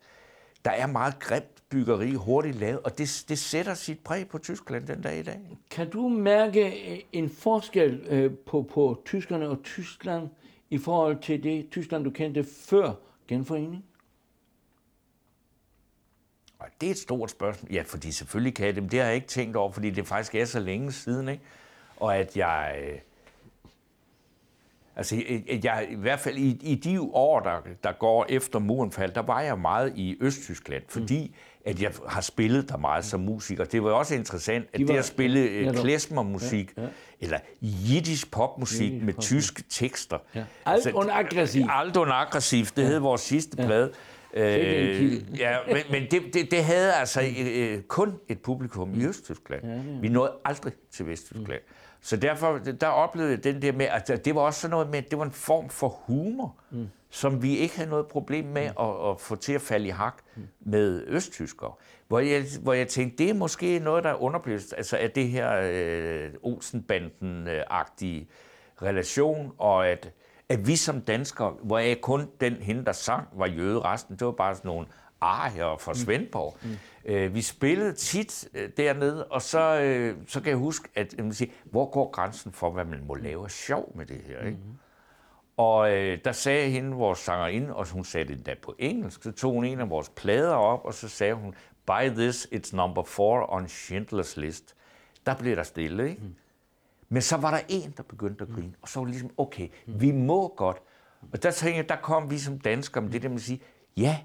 Der 0.65 0.71
er 0.71 0.87
meget 0.87 1.19
grimt 1.19 1.61
byggeri, 1.71 2.15
hurtigt 2.15 2.57
lavet, 2.57 2.81
og 2.81 2.99
det, 2.99 3.25
det 3.29 3.39
sætter 3.39 3.75
sit 3.75 3.99
præg 3.99 4.29
på 4.29 4.39
Tyskland 4.39 4.87
den 4.87 5.03
dag 5.03 5.19
i 5.19 5.23
dag. 5.23 5.41
Kan 5.71 5.91
du 5.91 6.09
mærke 6.09 6.93
øh, 6.93 6.99
en 7.13 7.31
forskel 7.31 8.07
øh, 8.09 8.33
på, 8.47 8.63
på 8.63 9.03
tyskerne 9.05 9.49
og 9.49 9.63
Tyskland 9.63 10.29
i 10.71 10.79
forhold 10.79 11.23
til 11.23 11.43
det 11.43 11.71
Tyskland, 11.71 12.05
du 12.05 12.11
kendte 12.11 12.45
før 12.45 12.95
genforening? 13.29 13.85
Og 16.59 16.67
det 16.81 16.87
er 16.87 16.91
et 16.91 16.99
stort 16.99 17.31
spørgsmål. 17.31 17.73
Ja, 17.73 17.83
fordi 17.87 18.13
selvfølgelig 18.13 18.55
kan 18.55 18.67
jeg 18.67 18.75
det, 18.75 18.83
men 18.83 18.91
det 18.91 18.99
har 18.99 19.07
jeg 19.07 19.15
ikke 19.15 19.27
tænkt 19.27 19.57
over, 19.57 19.73
fordi 19.73 19.91
det 19.91 20.07
faktisk 20.07 20.35
er 20.35 20.45
så 20.45 20.61
længe 20.61 20.93
siden, 20.93 21.29
ikke? 21.29 21.45
Og 21.97 22.17
at 22.17 22.37
jeg... 22.37 22.81
øh, 22.85 22.99
Altså, 25.01 25.23
jeg, 25.65 25.87
i 25.91 25.95
hvert 25.95 26.21
fald 26.21 26.37
i, 26.37 26.59
i 26.63 26.75
de 26.75 27.01
år, 27.01 27.41
der, 27.41 27.57
der 27.85 27.93
går 27.93 28.27
efter 28.29 28.59
muren 28.59 28.93
faldt, 28.93 29.15
der 29.15 29.23
var 29.23 29.41
jeg 29.41 29.59
meget 29.59 29.93
i 29.97 30.17
Østtyskland, 30.21 30.83
fordi 30.89 31.37
at 31.65 31.83
jeg 31.83 31.93
har 32.09 32.21
spillet 32.21 32.69
der 32.69 32.77
meget 32.77 33.05
som 33.05 33.21
musiker. 33.21 33.65
Det 33.65 33.83
var 33.85 33.91
også 33.93 34.15
interessant, 34.15 34.65
at 34.73 34.79
De 34.79 34.89
var- 34.89 34.93
det 34.93 34.99
at 34.99 35.05
spille 35.05 35.41
øh, 35.41 35.67
netop. 35.67 35.83
klezmermusik, 35.85 36.73
Ja, 36.77 36.83
ja. 36.83 36.89
eller 37.21 37.39
jiddisch 37.63 38.31
popmusik 38.31 38.81
Jiddisch 38.83 39.05
med 39.05 39.13
popmusik. 39.15 39.37
tyske 39.39 39.63
tekster. 39.71 40.19
Ja. 40.35 40.45
Alt 40.67 40.87
und 40.95 41.11
aggressiv. 41.13 41.67
Alt 41.71 41.97
und 41.97 42.11
aggressiv, 42.13 42.65
det 42.77 42.87
hed 42.87 42.99
vores 42.99 43.21
sidste 43.21 43.57
plade. 43.57 43.93
Sikke 44.35 45.01
en 45.01 45.07
Øh, 45.11 45.39
ja, 45.39 45.57
men, 45.67 45.77
men 45.91 46.03
det, 46.11 46.23
det, 46.35 46.51
det 46.51 46.65
havde 46.65 46.93
altså 46.95 47.23
øh, 47.41 47.83
kun 47.83 48.15
et 48.29 48.39
publikum 48.39 49.01
i 49.01 49.05
Østtyskland. 49.05 50.01
Vi 50.01 50.09
nåede 50.09 50.33
aldrig 50.45 50.73
til 50.93 51.07
Vesttyskland. 51.07 51.61
Så 52.03 52.17
derfor, 52.17 52.59
der 52.59 52.87
oplevede 52.87 53.33
jeg 53.33 53.45
den 53.45 53.63
der 53.63 53.73
med, 53.73 53.87
at 53.87 54.25
det 54.25 54.35
var 54.35 54.41
også 54.41 54.61
sådan 54.61 54.71
noget 54.71 54.91
med, 54.91 54.99
at 54.99 55.11
det 55.11 55.19
var 55.19 55.25
en 55.25 55.33
form 55.33 55.69
for 55.69 55.89
humor, 55.89 56.57
mm. 56.71 56.89
som 57.11 57.43
vi 57.43 57.57
ikke 57.57 57.77
havde 57.77 57.91
noget 57.91 58.07
problem 58.07 58.45
med 58.45 58.63
at, 58.63 59.11
at 59.11 59.21
få 59.21 59.37
til 59.37 59.53
at 59.53 59.61
falde 59.61 59.87
i 59.87 59.91
hak 59.91 60.15
med 60.61 61.05
østtyskere. 61.07 61.73
Hvor 62.09 62.19
jeg, 62.19 62.45
hvor 62.63 62.73
jeg 62.73 62.89
tænkte, 62.89 63.25
det 63.25 63.31
er 63.31 63.35
måske 63.35 63.79
noget, 63.79 64.05
der 64.05 64.11
er 64.11 64.23
underbevidst, 64.23 64.75
altså 64.77 64.97
af 64.97 65.11
det 65.11 65.29
her 65.29 65.61
øh, 65.63 66.31
Olsenbanden-agtige 66.43 68.29
relation, 68.83 69.53
og 69.59 69.89
at, 69.89 70.13
at 70.49 70.67
vi 70.67 70.77
som 70.77 71.01
danskere, 71.01 71.55
hvor 71.63 71.79
jeg 71.79 72.01
kun 72.01 72.29
den 72.41 72.55
hende, 72.55 72.85
der 72.85 72.93
sang, 72.93 73.29
var 73.33 73.47
jøde, 73.47 73.81
resten, 73.81 74.17
det 74.17 74.27
var 74.27 74.33
bare 74.33 74.55
sådan 74.55 74.69
nogle 74.69 74.87
arier 75.21 75.77
fra 75.77 75.95
Svendborg. 75.95 76.57
Mm. 76.63 76.77
Øh, 77.05 77.35
vi 77.35 77.43
spillede 77.43 77.93
tit 77.93 78.49
øh, 78.55 78.71
dernede, 78.77 79.27
og 79.27 79.43
så, 79.43 79.81
øh, 79.81 80.17
så 80.27 80.41
kan 80.41 80.51
jeg 80.51 80.57
huske, 80.59 80.89
at 80.95 81.15
jeg 81.17 81.25
vil 81.25 81.35
sige, 81.35 81.53
hvor 81.65 81.91
går 81.91 82.11
grænsen 82.11 82.53
for, 82.53 82.71
hvad 82.71 82.85
man 82.85 83.05
må 83.07 83.15
lave 83.15 83.45
af 83.45 83.51
sjov 83.51 83.93
med 83.97 84.07
det 84.07 84.21
her, 84.27 84.39
ikke? 84.39 84.59
Mm. 84.65 84.79
Og 85.57 85.93
øh, 85.93 86.19
der 86.25 86.33
sagde 86.33 86.71
hende, 86.71 86.97
vores 86.97 87.19
sangerinde, 87.19 87.75
og 87.75 87.89
hun 87.89 88.05
sagde 88.05 88.29
det 88.29 88.37
endda 88.37 88.55
på 88.63 88.75
engelsk, 88.79 89.23
så 89.23 89.33
tog 89.33 89.53
hun 89.53 89.65
en 89.65 89.81
af 89.81 89.91
vores 89.91 90.09
plader 90.09 90.55
op, 90.55 90.85
og 90.85 90.95
så 90.95 91.09
sagde 91.09 91.35
hun, 91.35 91.55
by 91.87 92.09
this, 92.09 92.47
it's 92.47 92.77
number 92.77 93.03
four 93.03 93.53
on 93.53 93.69
Schindlers 93.69 94.37
List. 94.37 94.75
Der 95.27 95.35
blev 95.35 95.57
der 95.57 95.63
stille, 95.63 96.11
ikke? 96.11 96.23
Mm. 96.23 96.35
Men 97.09 97.23
så 97.23 97.37
var 97.37 97.51
der 97.51 97.61
en, 97.69 97.95
der 97.97 98.03
begyndte 98.03 98.45
at 98.45 98.55
grine, 98.55 98.75
og 98.83 98.89
så 98.89 99.01
var 99.01 99.05
det 99.05 99.15
ligesom, 99.15 99.31
okay, 99.37 99.69
vi 99.87 100.13
må 100.13 100.55
godt. 100.57 100.77
Og 101.33 101.43
der 101.43 101.51
tænkte 101.51 101.77
jeg, 101.77 101.89
der 101.89 101.97
kom 101.97 102.31
vi 102.31 102.39
som 102.39 102.59
danskere 102.59 103.03
med 103.03 103.13
det 103.13 103.23
der 103.23 103.29
med 103.29 103.37
at 103.37 103.43
sige, 103.43 103.61
ja, 103.97 104.19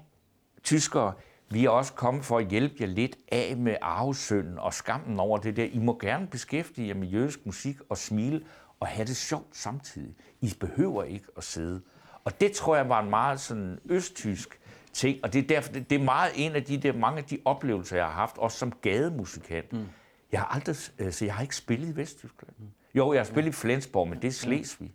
tyskere, 0.66 1.12
vi 1.50 1.64
er 1.64 1.70
også 1.70 1.92
kommet 1.92 2.24
for 2.24 2.38
at 2.38 2.48
hjælpe 2.48 2.74
jer 2.80 2.86
lidt 2.86 3.16
af 3.32 3.56
med 3.56 3.76
arvesynden 3.82 4.58
og 4.58 4.74
skammen 4.74 5.20
over 5.20 5.38
det 5.38 5.56
der. 5.56 5.64
I 5.64 5.78
må 5.78 5.98
gerne 6.00 6.26
beskæftige 6.26 6.88
jer 6.88 6.94
med 6.94 7.08
jødisk 7.08 7.46
musik 7.46 7.76
og 7.88 7.98
smile 7.98 8.42
og 8.80 8.86
have 8.86 9.06
det 9.06 9.16
sjovt 9.16 9.56
samtidig. 9.56 10.14
I 10.40 10.54
behøver 10.60 11.02
ikke 11.02 11.26
at 11.36 11.44
sidde. 11.44 11.80
Og 12.24 12.40
det 12.40 12.52
tror 12.52 12.76
jeg 12.76 12.88
var 12.88 13.02
en 13.02 13.10
meget 13.10 13.40
sådan 13.40 13.78
østtysk 13.84 14.60
ting, 14.92 15.18
og 15.22 15.32
det 15.32 15.38
er, 15.38 15.46
derfor, 15.46 15.72
det 15.72 15.92
er 15.92 16.04
meget 16.04 16.32
en 16.34 16.52
af 16.52 16.64
de 16.64 16.76
der, 16.76 16.92
mange 16.92 17.18
af 17.18 17.24
de 17.24 17.38
oplevelser, 17.44 17.96
jeg 17.96 18.06
har 18.06 18.12
haft, 18.12 18.38
også 18.38 18.58
som 18.58 18.72
gademusikant. 18.72 19.72
Mm. 19.72 19.86
Jeg 20.32 20.40
har 20.40 20.46
aldrig, 20.46 20.76
øh, 20.98 21.12
så 21.12 21.24
jeg 21.24 21.34
har 21.34 21.42
ikke 21.42 21.56
spillet 21.56 21.88
i 21.88 21.96
Vesttyskland. 21.96 22.54
Jo, 22.94 23.12
jeg 23.12 23.20
har 23.20 23.24
spillet 23.24 23.48
i 23.48 23.52
Flensborg, 23.52 24.08
men 24.08 24.22
det 24.22 24.28
er 24.28 24.32
Slesvig. 24.32 24.94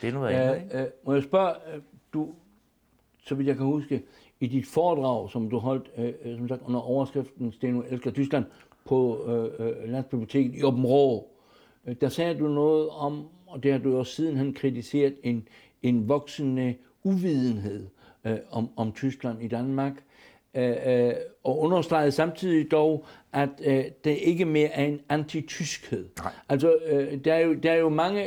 Det 0.00 0.08
er 0.08 0.12
noget 0.12 0.28
andet, 0.28 0.62
ikke? 0.62 0.76
Øh, 0.76 0.82
øh, 0.82 0.88
må 1.04 1.14
jeg 1.14 1.22
spørge, 1.22 1.54
øh, 1.74 1.82
du, 2.12 2.34
så 3.18 3.34
vidt 3.34 3.48
jeg 3.48 3.56
kan 3.56 3.66
huske, 3.66 4.02
i 4.40 4.46
dit 4.46 4.66
foredrag, 4.66 5.30
som 5.30 5.50
du 5.50 5.58
holdt 5.58 5.90
øh, 5.98 6.12
øh, 6.24 6.38
som 6.38 6.48
sagt, 6.48 6.62
under 6.66 6.80
overskriften 6.80 7.52
Steno 7.52 7.82
elsker 7.90 8.10
Tyskland 8.10 8.44
på 8.84 9.24
øh, 9.26 9.66
øh, 9.66 9.92
Landsbiblioteket 9.92 10.54
i 10.54 10.62
Åben 10.62 10.86
Rå, 10.86 11.28
øh, 11.86 11.96
der 12.00 12.08
sagde 12.08 12.38
du 12.38 12.48
noget 12.48 12.88
om, 12.88 13.28
og 13.46 13.62
det 13.62 13.72
har 13.72 13.78
du 13.78 13.98
også 13.98 14.12
sidenhen 14.12 14.54
kritiseret, 14.54 15.14
en, 15.22 15.48
en 15.82 16.08
voksende 16.08 16.74
uvidenhed 17.04 17.86
øh, 18.24 18.36
om, 18.50 18.68
om 18.76 18.92
Tyskland 18.92 19.42
i 19.42 19.48
Danmark, 19.48 19.92
øh, 20.54 20.76
øh, 20.86 21.14
og 21.44 21.58
understregede 21.58 22.12
samtidig 22.12 22.70
dog, 22.70 23.04
at 23.32 23.48
øh, 23.64 23.84
det 24.04 24.18
ikke 24.22 24.44
mere 24.44 24.68
er 24.68 24.84
en 24.84 25.00
antityskhed. 25.08 26.08
Nej. 26.18 26.32
Altså, 26.48 26.76
øh, 26.86 27.24
der, 27.24 27.34
er 27.34 27.40
jo, 27.40 27.54
der 27.54 27.72
er 27.72 27.76
jo 27.76 27.88
mange 27.88 28.26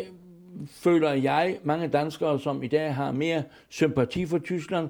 føler 0.71 1.11
jeg, 1.13 1.57
mange 1.63 1.87
danskere, 1.87 2.39
som 2.39 2.63
i 2.63 2.67
dag 2.67 2.95
har 2.95 3.11
mere 3.11 3.43
sympati 3.69 4.25
for 4.25 4.37
Tyskland, 4.39 4.89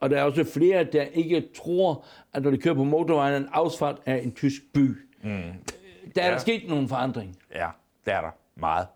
og 0.00 0.10
der 0.10 0.18
er 0.18 0.22
også 0.24 0.44
flere, 0.44 0.84
der 0.84 1.02
ikke 1.02 1.48
tror, 1.56 2.04
at 2.32 2.42
når 2.42 2.50
de 2.50 2.58
kører 2.58 2.74
på 2.74 2.84
motorvejen, 2.84 3.42
en 3.42 3.48
afsfart 3.52 3.96
er 4.06 4.16
en 4.16 4.32
tysk 4.32 4.62
by. 4.74 4.80
Mm. 5.22 5.30
Der 6.14 6.22
er 6.22 6.26
Ja. 6.26 6.32
der 6.32 6.38
sket 6.38 6.68
nogle 6.68 6.88
forandring. 6.88 7.36
Ja, 7.54 7.68
det 8.06 8.14
er 8.14 8.20
der. 8.20 8.30
Meget. 8.56 8.86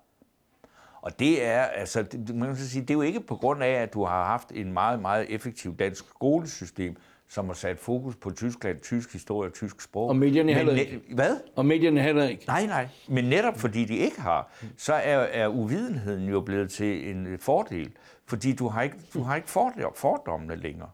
Og 1.02 1.18
det 1.18 1.44
er, 1.44 1.62
altså, 1.62 2.02
det, 2.02 2.34
man 2.34 2.48
kan 2.48 2.56
sige, 2.56 2.82
det 2.82 2.90
er 2.90 2.94
jo 2.94 3.02
ikke 3.02 3.20
på 3.20 3.36
grund 3.36 3.62
af, 3.62 3.70
at 3.72 3.94
du 3.94 4.04
har 4.04 4.24
haft 4.24 4.52
en 4.54 4.72
meget, 4.72 5.00
meget 5.00 5.26
effektiv 5.34 5.76
dansk 5.76 6.04
skolesystem, 6.08 6.96
som 7.28 7.46
har 7.46 7.54
sat 7.54 7.78
fokus 7.78 8.16
på 8.16 8.30
Tyskland, 8.30 8.80
tysk 8.80 9.12
historie 9.12 9.50
og 9.50 9.54
tysk 9.54 9.80
sprog. 9.80 10.08
Og 10.08 10.16
medierne 10.16 10.46
Men 10.46 10.56
heller 10.56 10.72
ikke. 10.72 11.00
Hvad? 11.14 11.36
Og 11.56 11.66
medierne 11.66 12.00
heller 12.00 12.28
ikke. 12.28 12.44
Nej, 12.46 12.66
nej. 12.66 12.88
Men 13.08 13.24
netop 13.24 13.58
fordi 13.58 13.84
de 13.84 13.96
ikke 13.96 14.20
har, 14.20 14.52
så 14.76 14.92
er, 14.92 15.16
er 15.18 15.48
uvidenheden 15.48 16.28
jo 16.28 16.40
blevet 16.40 16.70
til 16.70 17.10
en 17.10 17.38
fordel. 17.38 17.92
Fordi 18.26 18.52
du 18.52 18.68
har 18.68 18.82
ikke, 18.82 18.96
du 19.14 19.22
har 19.22 19.36
ikke 19.36 19.50
fordom, 19.50 19.92
fordommene 19.94 20.56
længere. 20.56 20.90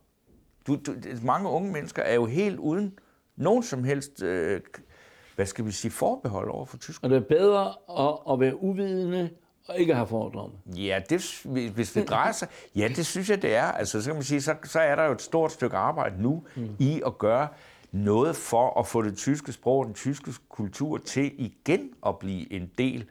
Du, 0.67 0.77
du, 0.87 0.95
mange 1.25 1.49
unge 1.49 1.73
mennesker 1.73 2.03
er 2.03 2.15
jo 2.15 2.27
helt 2.27 2.59
uden 2.59 2.99
nogen 3.37 3.63
som 3.63 3.85
helst, 3.85 4.23
øh, 4.23 4.61
hvad 5.37 5.47
skal 5.47 5.67
vi 5.67 5.71
sige, 5.71 5.91
forbehold 5.91 6.51
over 6.51 6.65
for 6.65 6.77
Tyskland. 6.77 7.13
Og 7.13 7.21
det 7.21 7.25
er 7.25 7.29
bedre 7.29 7.75
at, 8.09 8.33
at 8.33 8.41
være 8.41 8.63
uvidende 8.63 9.31
og 9.69 9.79
ikke 9.79 9.95
have 9.95 10.07
fordomme. 10.07 10.57
Ja, 10.67 11.01
det, 11.11 11.43
hvis 11.75 11.93
det 11.93 12.09
drejer 12.09 12.33
sig... 12.33 12.49
Ja, 12.77 12.89
det 12.89 13.07
synes 13.07 13.31
jeg, 13.31 13.43
det 13.43 13.55
er. 13.55 13.65
Altså, 13.65 14.03
så 14.03 14.09
kan 14.09 14.15
man 14.15 14.23
sige, 14.23 14.41
så, 14.41 14.55
så 14.65 14.81
er 14.81 14.95
der 14.95 15.05
jo 15.05 15.13
et 15.13 15.23
stort 15.23 15.53
stykke 15.53 15.77
arbejde 15.77 16.23
nu 16.23 16.43
mm. 16.57 16.77
i 16.79 17.03
at 17.07 17.19
gøre 17.19 17.49
noget 17.93 18.37
for 18.37 18.81
at 18.81 18.87
få 18.87 19.03
det 19.03 19.17
tyske 19.17 19.53
sprog 19.53 19.79
og 19.79 19.87
den 19.87 19.95
tyske 19.95 20.33
kultur 20.49 20.99
til 20.99 21.33
igen 21.39 21.91
at 22.07 22.19
blive 22.19 22.53
en 22.53 22.71
del 22.79 23.05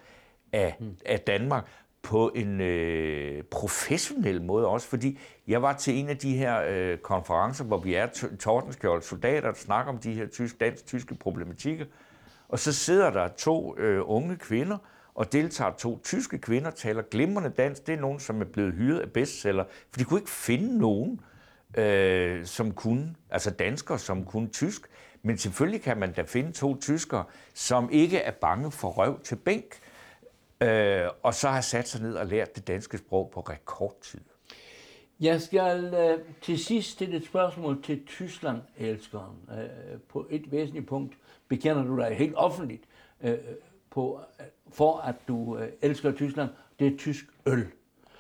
af, 0.54 0.76
mm. 0.80 0.96
af 1.06 1.20
Danmark 1.20 1.68
på 2.02 2.32
en 2.36 2.62
øh, 2.62 3.44
professionel 3.44 4.42
måde 4.42 4.68
også, 4.68 4.88
fordi 4.88 5.20
jeg 5.48 5.62
var 5.62 5.74
til 5.74 5.98
en 5.98 6.10
af 6.10 6.18
de 6.18 6.38
her 6.38 6.62
øh, 6.68 6.98
konferencer, 6.98 7.64
hvor 7.64 7.78
vi 7.78 7.94
er 7.94 8.08
Tordenskjold 8.40 9.02
soldater, 9.02 9.52
der 9.52 9.58
snakker 9.58 9.92
om 9.94 9.98
de 9.98 10.14
her 10.14 10.28
tysk, 10.28 10.60
dansk-tyske 10.60 11.16
problematikker, 11.16 11.86
og 12.50 12.60
så 12.60 12.74
sidder 12.74 13.10
der 13.10 13.28
to 13.28 13.78
øh, 13.78 14.02
unge 14.06 14.36
kvinder, 14.36 14.78
og 15.14 15.32
deltager 15.32 15.72
to 15.72 16.00
tyske 16.04 16.38
kvinder, 16.38 16.72
taler 16.72 17.02
glimrende 17.02 17.50
dansk. 17.50 17.88
Det 17.88 17.94
er 17.94 18.00
nogen, 18.00 18.20
som 18.20 18.42
er 18.42 18.46
blevet 18.46 18.74
hyret 18.74 19.00
af 19.00 19.12
bestseller, 19.12 19.64
for 19.92 20.00
de 20.00 20.04
kunne 20.04 20.20
ikke 20.20 20.32
finde 20.32 20.78
nogen, 20.78 21.22
øh, 21.78 22.46
som 22.46 22.72
kunne, 22.72 23.16
altså 23.30 23.52
danskere, 23.52 24.00
som 24.00 24.26
kunne 24.26 24.48
tysk. 24.48 24.82
Men 25.22 25.38
selvfølgelig 25.38 25.82
kan 25.82 25.98
man 25.98 26.14
da 26.14 26.22
finde 26.22 26.52
to 26.52 26.80
tyskere, 26.80 27.24
som 27.54 27.90
ikke 27.92 28.18
er 28.18 28.32
bange 28.32 28.72
for 28.72 28.90
røv 28.90 29.20
til 29.22 29.36
bænk, 29.36 29.80
øh, 30.62 31.08
og 31.24 31.34
så 31.34 31.50
har 31.50 31.62
sat 31.62 31.88
sig 31.88 32.02
ned 32.02 32.16
og 32.16 32.28
lært 32.28 32.56
det 32.56 32.68
danske 32.68 32.98
sprog 32.98 33.30
på 33.34 33.40
rekordtid. 33.40 34.20
Jeg 35.20 35.42
skal 35.42 35.94
øh, 35.94 36.20
til 36.42 36.60
sidst 36.60 36.90
stille 36.92 37.16
et 37.18 37.26
spørgsmål 37.26 37.84
til 37.84 38.06
Tyskland-elskeren. 38.06 39.36
Øh, 39.52 40.00
på 40.10 40.28
et 40.30 40.52
væsentligt 40.52 40.88
punkt 40.88 41.18
bekender 41.48 41.84
du 41.84 41.98
dig 41.98 42.16
helt 42.16 42.34
offentligt 42.36 42.84
øh, 43.22 43.38
på, 43.90 44.20
for, 44.74 44.98
at 44.98 45.16
du 45.28 45.58
øh, 45.58 45.68
elsker 45.82 46.12
Tyskland. 46.12 46.50
Det 46.80 46.94
er 46.94 46.98
tysk 46.98 47.26
øl. 47.46 47.68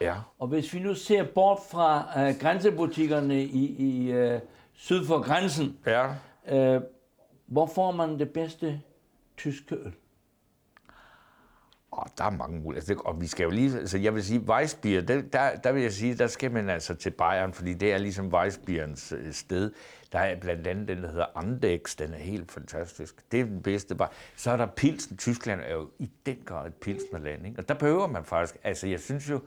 Ja. 0.01 0.15
Og 0.39 0.47
hvis 0.47 0.73
vi 0.73 0.79
nu 0.79 0.93
ser 0.93 1.23
bort 1.23 1.59
fra 1.71 2.05
øh, 2.17 2.35
grænsebutikkerne 2.39 3.43
i, 3.43 3.75
i 3.77 4.11
øh, 4.11 4.39
syd 4.73 5.05
for 5.05 5.21
grænsen, 5.21 5.77
ja. 5.85 6.07
øh, 6.47 6.81
hvor 7.45 7.65
får 7.65 7.91
man 7.91 8.19
det 8.19 8.29
bedste 8.29 8.81
tyske 9.37 9.75
øl? 9.75 9.93
Og 11.91 12.07
der 12.17 12.23
er 12.23 12.29
mange 12.29 12.59
muligheder. 12.59 12.91
Altså, 12.91 13.03
og 13.05 13.21
vi 13.21 13.27
skal 13.27 13.43
jo 13.43 13.49
lige, 13.49 13.79
altså 13.79 13.97
jeg 13.97 14.15
vil 14.15 14.23
sige, 14.23 14.39
Weissbier, 14.39 15.01
der, 15.01 15.21
der, 15.21 15.55
der 15.55 15.71
vil 15.71 15.81
jeg 15.81 15.93
sige, 15.93 16.15
der 16.15 16.27
skal 16.27 16.51
man 16.51 16.69
altså 16.69 16.95
til 16.95 17.09
Bayern, 17.09 17.53
fordi 17.53 17.73
det 17.73 17.93
er 17.93 17.97
ligesom 17.97 18.33
Weissbierens 18.33 19.11
øh, 19.11 19.33
sted. 19.33 19.71
Der 20.11 20.19
er 20.19 20.39
blandt 20.39 20.67
andet 20.67 20.87
den, 20.87 21.03
der 21.03 21.09
hedder 21.09 21.25
Andex, 21.35 21.95
den 21.95 22.13
er 22.13 22.17
helt 22.17 22.51
fantastisk. 22.51 23.31
Det 23.31 23.39
er 23.39 23.45
den 23.45 23.61
bedste 23.61 23.95
bare. 23.95 24.09
Så 24.35 24.51
er 24.51 24.57
der 24.57 24.65
Pilsen. 24.65 25.17
Tyskland 25.17 25.61
er 25.61 25.73
jo 25.73 25.89
i 25.99 26.09
den 26.25 26.37
grad 26.45 26.67
et 26.67 26.73
pilsnerland, 26.73 27.47
ikke? 27.47 27.59
Og 27.59 27.67
der 27.67 27.73
behøver 27.73 28.07
man 28.07 28.23
faktisk, 28.23 28.57
altså 28.63 28.87
jeg 28.87 28.99
synes 28.99 29.29
jo, 29.29 29.39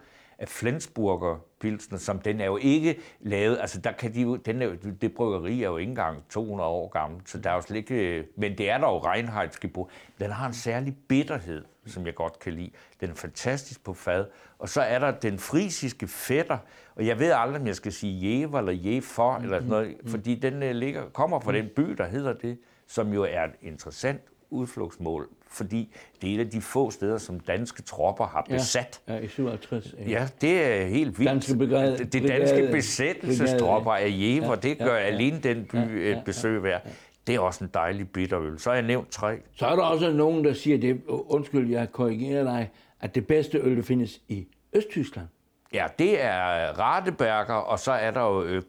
at 0.42 0.48
Flensburger 0.48 1.36
Pilsner, 1.60 1.98
som 1.98 2.18
den 2.18 2.40
er 2.40 2.44
jo 2.44 2.56
ikke 2.56 2.98
lavet, 3.20 3.58
altså 3.60 3.80
der 3.80 3.92
kan 3.92 4.14
de 4.14 4.22
jo, 4.22 4.36
den 4.36 4.62
er 4.62 4.66
jo, 4.66 4.74
det 5.00 5.14
bryggeri 5.14 5.62
er 5.62 5.68
jo 5.68 5.76
ikke 5.76 5.90
engang 5.90 6.28
200 6.28 6.68
år 6.70 6.88
gammelt, 6.88 7.30
så 7.30 7.38
der 7.38 7.50
er 7.50 7.54
jo 7.54 7.60
slet 7.60 7.76
ikke, 7.76 8.24
men 8.36 8.58
det 8.58 8.70
er 8.70 8.78
der 8.78 8.88
jo 8.88 8.98
Reinheitsgebot. 8.98 9.90
Den 10.20 10.30
har 10.30 10.46
en 10.46 10.54
særlig 10.54 10.96
bitterhed, 11.08 11.64
som 11.86 12.06
jeg 12.06 12.14
godt 12.14 12.38
kan 12.38 12.52
lide. 12.52 12.70
Den 13.00 13.10
er 13.10 13.14
fantastisk 13.14 13.84
på 13.84 13.94
fad. 13.94 14.26
Og 14.58 14.68
så 14.68 14.80
er 14.80 14.98
der 14.98 15.10
den 15.10 15.38
frisiske 15.38 16.08
fætter, 16.08 16.58
og 16.96 17.06
jeg 17.06 17.18
ved 17.18 17.32
aldrig, 17.34 17.60
om 17.60 17.66
jeg 17.66 17.76
skal 17.76 17.92
sige 17.92 18.40
Jever 18.40 18.58
eller 18.58 18.72
Jefer, 18.72 19.36
eller 19.36 19.56
sådan 19.56 19.68
noget, 19.68 19.96
fordi 20.06 20.34
den 20.34 20.62
uh, 20.62 20.70
ligger, 20.70 21.08
kommer 21.08 21.40
fra 21.40 21.52
den 21.52 21.68
by, 21.76 21.82
der 21.82 22.06
hedder 22.06 22.32
det, 22.32 22.58
som 22.86 23.12
jo 23.12 23.22
er 23.22 23.44
et 23.44 23.54
interessant 23.62 24.20
udflugtsmål, 24.52 25.28
fordi 25.48 25.94
det 26.22 26.30
er 26.30 26.34
et 26.34 26.40
af 26.40 26.50
de 26.50 26.60
få 26.60 26.90
steder, 26.90 27.18
som 27.18 27.40
danske 27.40 27.82
tropper 27.82 28.26
har 28.26 28.46
besat. 28.50 29.00
Ja, 29.08 29.14
ja 29.14 29.20
i 29.20 29.28
57. 29.28 29.94
Ja. 29.98 30.10
ja, 30.10 30.28
det 30.40 30.62
er 30.66 30.86
helt 30.86 31.18
vildt. 31.18 31.30
Danske 31.30 31.56
begrad, 31.56 31.98
det, 31.98 32.12
det 32.12 32.28
danske 32.28 32.68
besættelsestropper 32.72 33.92
af 33.92 34.08
Jever, 34.10 34.48
ja, 34.48 34.54
det 34.54 34.78
gør 34.78 34.94
ja, 34.94 35.00
alene 35.00 35.38
den 35.38 35.64
by 35.64 35.76
ja, 35.76 36.10
ja, 36.10 36.18
et 36.18 36.22
besøg 36.24 36.62
værd. 36.62 36.82
Ja, 36.84 36.90
ja. 36.90 36.94
Det 37.26 37.34
er 37.34 37.40
også 37.40 37.64
en 37.64 37.70
dejlig 37.74 38.10
bitterøl. 38.10 38.58
Så 38.58 38.70
har 38.70 38.74
jeg 38.74 38.86
nævnt 38.86 39.10
tre. 39.10 39.38
Så 39.54 39.66
er 39.66 39.76
der 39.76 39.82
også 39.82 40.12
nogen, 40.12 40.44
der 40.44 40.52
siger, 40.52 40.78
det, 40.78 41.02
undskyld, 41.08 41.70
jeg 41.70 41.92
korrigerer 41.92 42.44
dig, 42.44 42.70
at 43.00 43.14
det 43.14 43.26
bedste 43.26 43.58
øl, 43.58 43.76
der 43.76 43.82
findes 43.82 44.20
i 44.28 44.46
Østtyskland. 44.72 45.26
Ja, 45.74 45.86
det 45.98 46.22
er 46.22 46.78
Radeberger, 46.78 47.54
og 47.54 47.78
så 47.78 47.92
er 47.92 48.10
der 48.10 48.20
jo 48.20 48.42
øh, 48.42 48.62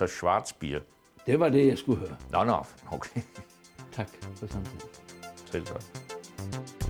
og 0.00 0.08
Schwarzbier. 0.08 0.80
Det 1.26 1.40
var 1.40 1.48
det, 1.48 1.66
jeg 1.66 1.78
skulle 1.78 1.98
høre. 2.00 2.16
Nå, 2.30 2.44
nå, 2.44 2.64
okay. 2.92 3.20
Tak 3.92 4.08
for 4.34 4.46
samtalen. 4.46 5.01
Selv 5.52 5.66
tak. 5.66 6.81